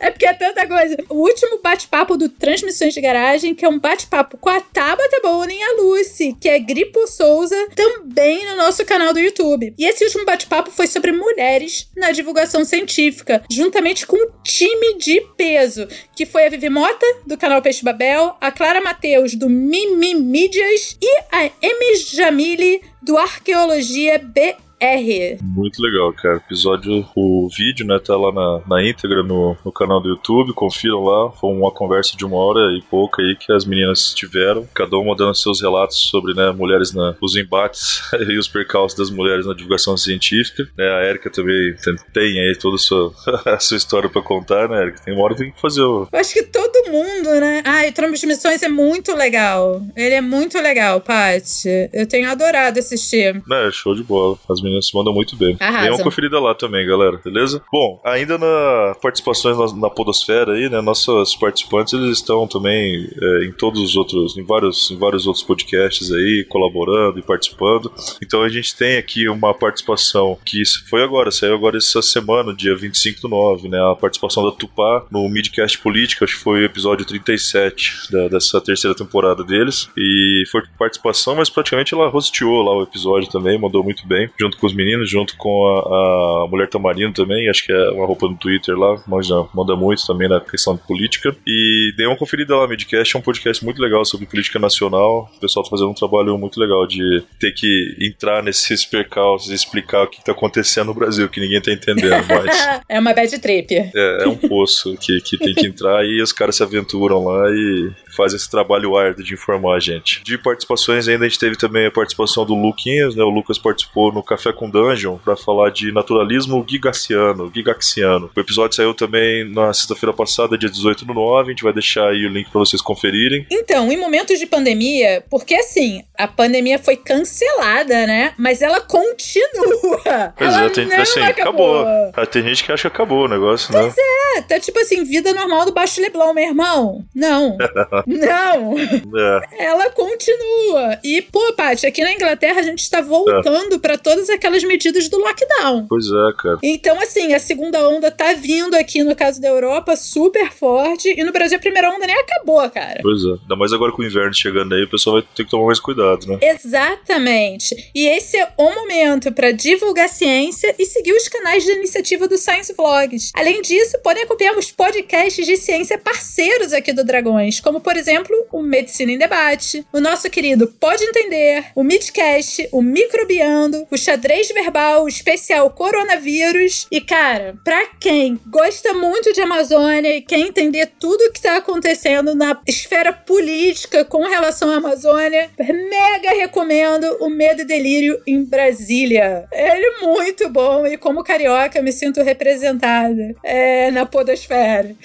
[0.00, 0.96] É porque é tanta coisa.
[1.08, 5.20] O último bate-papo do Transmissões de Garagem, que é um bate-papo papo com a Tabata
[5.22, 9.74] Bowling e a Lucy, que é Gripo Souza, também no nosso canal do YouTube.
[9.76, 15.20] E esse último bate-papo foi sobre mulheres na divulgação científica, juntamente com um time de
[15.36, 20.14] peso, que foi a Vivi Mota, do canal Peixe Babel, a Clara Mateus, do Mimi
[20.14, 25.38] Mídias, e a Emi Jamile, do Arqueologia B R.
[25.42, 26.36] Muito legal, cara.
[26.36, 31.02] Episódio, o vídeo, né, tá lá na, na íntegra no, no canal do YouTube, confiram
[31.02, 31.30] lá.
[31.32, 35.16] Foi uma conversa de uma hora e pouca aí que as meninas tiveram, cada uma
[35.16, 39.54] dando seus relatos sobre, né, mulheres na, os embates e os percalços das mulheres na
[39.54, 40.68] divulgação científica.
[40.76, 43.12] Né, a Erika também tem, tem aí toda a sua,
[43.46, 45.02] a sua história pra contar, né, Erika?
[45.04, 46.06] Tem uma hora que tem que fazer o...
[46.12, 47.62] Eu acho que todo mundo, né?
[47.64, 49.82] Ai, Transmissões é muito legal.
[49.96, 51.90] Ele é muito legal, Paty.
[51.92, 53.42] Eu tenho adorado assistir.
[53.50, 54.36] É, show de bola.
[54.48, 55.56] As meninas meninas mandam muito bem.
[55.56, 57.62] Dê uma conferida lá também, galera, beleza?
[57.72, 63.44] Bom, ainda na participações na, na podosfera aí, né, nossos participantes, eles estão também é,
[63.44, 67.92] em todos os outros, em vários, em vários outros podcasts aí, colaborando e participando.
[68.22, 72.76] Então a gente tem aqui uma participação que foi agora, saiu agora essa semana, dia
[72.76, 76.64] 25 do 9, né, a participação da Tupá no Midcast Política, acho que foi o
[76.64, 82.76] episódio 37 da, dessa terceira temporada deles, e foi participação, mas praticamente ela hosteou lá
[82.76, 86.68] o episódio também, mandou muito bem, junto com os meninos, junto com a, a Mulher
[86.68, 90.28] Tamarino também, acho que é uma roupa no Twitter lá, mas já manda muito também
[90.28, 91.34] na questão de política.
[91.46, 95.30] E dei uma conferida lá, Midcast é um podcast muito legal sobre política nacional.
[95.36, 99.54] O pessoal tá fazendo um trabalho muito legal de ter que entrar nesses percalços e
[99.54, 102.68] explicar o que tá acontecendo no Brasil, que ninguém tá entendendo mais.
[102.88, 103.74] é uma bad trip.
[103.74, 107.50] É, é um poço que, que tem que entrar e os caras se aventuram lá
[107.50, 110.22] e fazem esse trabalho árduo de informar a gente.
[110.22, 113.22] De participações ainda a gente teve também a participação do Luquinhas, né?
[113.22, 118.30] O Lucas participou no Café com Dungeon para falar de naturalismo gigaxiano, gigaxiano.
[118.34, 122.08] O episódio saiu também na sexta-feira passada, dia 18 do 9, a gente vai deixar
[122.08, 123.46] aí o link para vocês conferirem.
[123.50, 128.34] Então, em momentos de pandemia, porque assim, a pandemia foi cancelada, né?
[128.38, 129.44] Mas ela continua.
[130.36, 131.80] Pois ela é, tem, não assim, acabou.
[131.80, 132.12] acabou.
[132.16, 133.92] Ah, Tem gente que acha que acabou o negócio, né?
[134.36, 137.04] É, tá tipo assim, vida normal do Baixo Leblon, meu irmão.
[137.14, 137.56] Não.
[138.06, 138.76] não.
[138.78, 139.64] É.
[139.64, 140.98] Ela continua.
[141.02, 145.18] E, pô, Paty, aqui na Inglaterra a gente está voltando pra todas aquelas medidas do
[145.18, 145.86] lockdown.
[145.88, 146.58] Pois é, cara.
[146.62, 151.14] Então, assim, a segunda onda tá vindo aqui no caso da Europa super forte.
[151.16, 153.00] E no Brasil a primeira onda nem acabou, cara.
[153.02, 153.30] Pois é.
[153.42, 155.80] Ainda mais agora com o inverno chegando aí, o pessoal vai ter que tomar mais
[155.80, 156.38] cuidado, né?
[156.40, 157.90] Exatamente.
[157.94, 162.36] E esse é o momento para divulgar ciência e seguir os canais de iniciativa do
[162.36, 163.30] Science Vlogs.
[163.34, 168.46] Além disso, podem acompanhar os podcasts de ciência parceiros aqui do Dragões, como por exemplo
[168.52, 174.48] o Medicina em Debate, o nosso querido Pode Entender, o Midcast, o Microbiando, o Xadrez
[174.48, 176.86] Verbal, o especial Coronavírus.
[176.90, 181.56] E cara, pra quem gosta muito de Amazônia e quer entender tudo o que tá
[181.56, 188.44] acontecendo na esfera política com relação à Amazônia, mega recomendo o Medo e Delírio em
[188.44, 189.46] Brasília.
[189.52, 194.94] Ele é muito bom e como carioca me sinto representada é, na podosfera.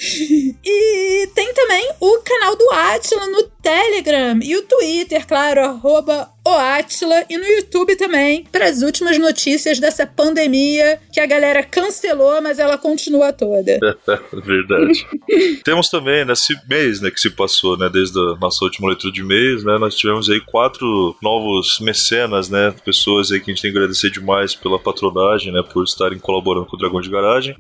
[0.66, 6.58] e tem também o canal do Atila no Telegram e o Twitter, claro, arroba o
[6.58, 12.42] Atila e no YouTube também, para as últimas notícias dessa pandemia que a galera cancelou,
[12.42, 13.80] mas ela continua toda.
[14.34, 15.06] Verdade.
[15.64, 19.24] Temos também nesse mês, né, que se passou, né, desde a nossa última leitura de
[19.24, 23.72] mês, né, nós tivemos aí quatro novos mecenas, né, pessoas aí que a gente tem
[23.72, 27.56] que agradecer demais pela patronagem, né, por estarem colaborando com o Dragão de Garagem.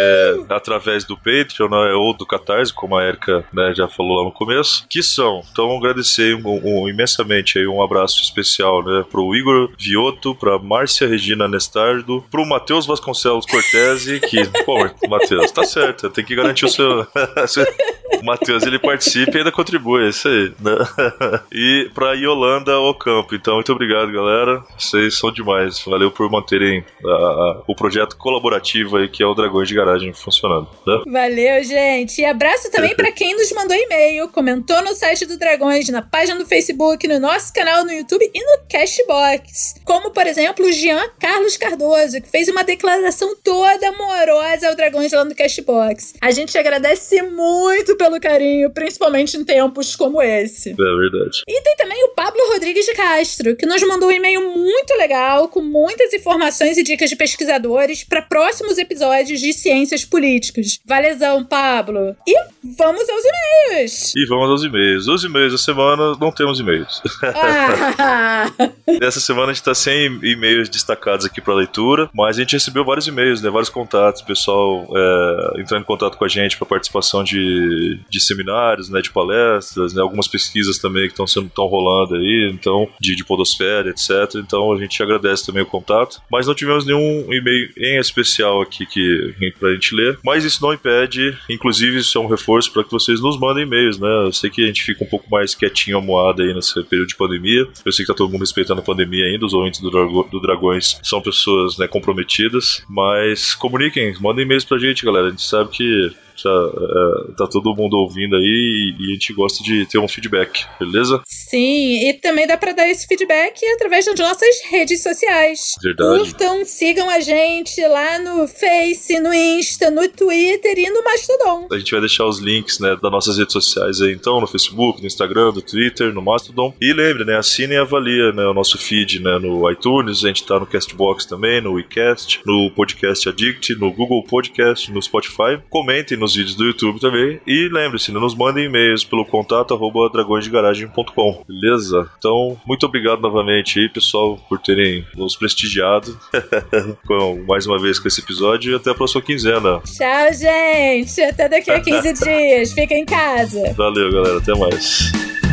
[0.00, 4.24] É, através do Patreon né, ou do Catarse, como a Erika né, já falou lá
[4.24, 5.42] no começo, que são.
[5.50, 11.08] Então, agradecer um, um, imensamente aí um abraço especial né, pro Igor Vioto, pra Márcia
[11.08, 14.78] Regina Nestardo, pro Matheus Vasconcelos Cortese, que, pô,
[15.08, 17.06] Matheus, tá certo, tem que garantir o seu.
[18.20, 20.52] o Matheus ele participa e ainda contribui, é isso aí.
[20.60, 20.76] Né?
[21.52, 23.34] E pra Yolanda Ocampo.
[23.34, 24.62] Então, muito obrigado, galera.
[24.78, 25.80] Vocês são demais.
[25.84, 30.12] Valeu por manterem a- a- o projeto colaborativo aí que é o Dragões de Garagem
[30.12, 30.68] funcionando.
[30.86, 31.02] Né?
[31.06, 32.20] Valeu, gente.
[32.20, 36.38] E abraço também para quem nos mandou e-mail, comentou no site do Dragões, na página
[36.38, 39.74] do Facebook, no nosso canal no YouTube e no Cashbox.
[39.84, 45.12] Como, por exemplo, o Jean Carlos Cardoso, que fez uma declaração toda amorosa ao Dragões
[45.12, 46.14] lá no Cashbox.
[46.20, 50.70] A gente agradece muito pelo carinho, principalmente em tempos como esse.
[50.70, 51.42] É verdade.
[51.46, 55.48] E tem também o Pablo Rodrigues de Castro, que nos mandou um e-mail muito legal,
[55.48, 60.78] com muitas informações e dicas de pesquisadores para próximos episódios de ciências políticas.
[60.86, 62.16] Valezão, Pablo.
[62.26, 62.34] E
[62.76, 64.14] vamos aos e-mails.
[64.16, 65.08] E vamos aos e-mails.
[65.08, 67.02] Os e-mails da semana não temos e-mails.
[67.22, 68.46] Ah,
[69.02, 72.84] Essa semana a gente tá sem e-mails destacados aqui pra leitura, mas a gente recebeu
[72.84, 73.50] vários e-mails, né?
[73.50, 78.88] Vários contatos, pessoal é, entrando em contato com a gente para participação de, de seminários,
[78.88, 79.00] né?
[79.00, 80.02] De palestras, né?
[80.02, 84.10] Algumas pesquisas também que estão sendo tão rolando aí, então, de, de podosfera, etc.
[84.36, 88.86] Então a gente agradece também o contato, mas não tivemos nenhum e-mail em especial aqui
[88.86, 92.90] que pra gente ler, mas isso não impede, inclusive isso é um reforço para que
[92.90, 94.08] vocês nos mandem e-mails, né?
[94.26, 97.16] Eu sei que a gente fica um pouco mais quietinho, amoado aí nesse período de
[97.16, 97.66] pandemia.
[97.84, 100.40] Eu sei que tá todo mundo respeitando a pandemia ainda, os ouvintes do, Drago- do
[100.40, 105.28] Dragões são pessoas né, comprometidas, mas comuniquem, mandem e-mails pra gente, galera.
[105.28, 109.32] A gente sabe que Já, é, tá todo mundo ouvindo aí e, e a gente
[109.32, 111.20] gosta de ter um feedback, beleza?
[111.26, 115.74] Sim, e também dá pra dar esse feedback através das nossas redes sociais.
[115.82, 116.18] Verdade.
[116.18, 121.68] Curtam, sigam a gente lá no Face, no Insta, no Twitter e no Mastodon.
[121.72, 125.00] A gente vai deixar os links né, das nossas redes sociais aí, então, no Facebook,
[125.00, 126.72] no Instagram, no Twitter, no Mastodon.
[126.80, 130.44] E lembre, né, assine e avalie né, o nosso feed né, no iTunes, a gente
[130.44, 135.58] tá no Castbox também, no WeCast, no Podcast Addict, no Google Podcast, no Spotify.
[135.68, 137.40] Comentem nos vídeos do YouTube também.
[137.46, 142.10] E lembre-se, nos mandem e-mails pelo contato arroba dragõesdegaragem.com, beleza?
[142.18, 146.18] Então, muito obrigado novamente aí, pessoal, por terem nos prestigiado
[147.06, 149.80] com, mais uma vez com esse episódio e até a próxima quinzena.
[149.80, 151.20] Tchau, gente.
[151.22, 152.72] Até daqui a 15 dias.
[152.72, 153.72] Fica em casa.
[153.74, 154.38] Valeu, galera.
[154.38, 155.47] Até mais.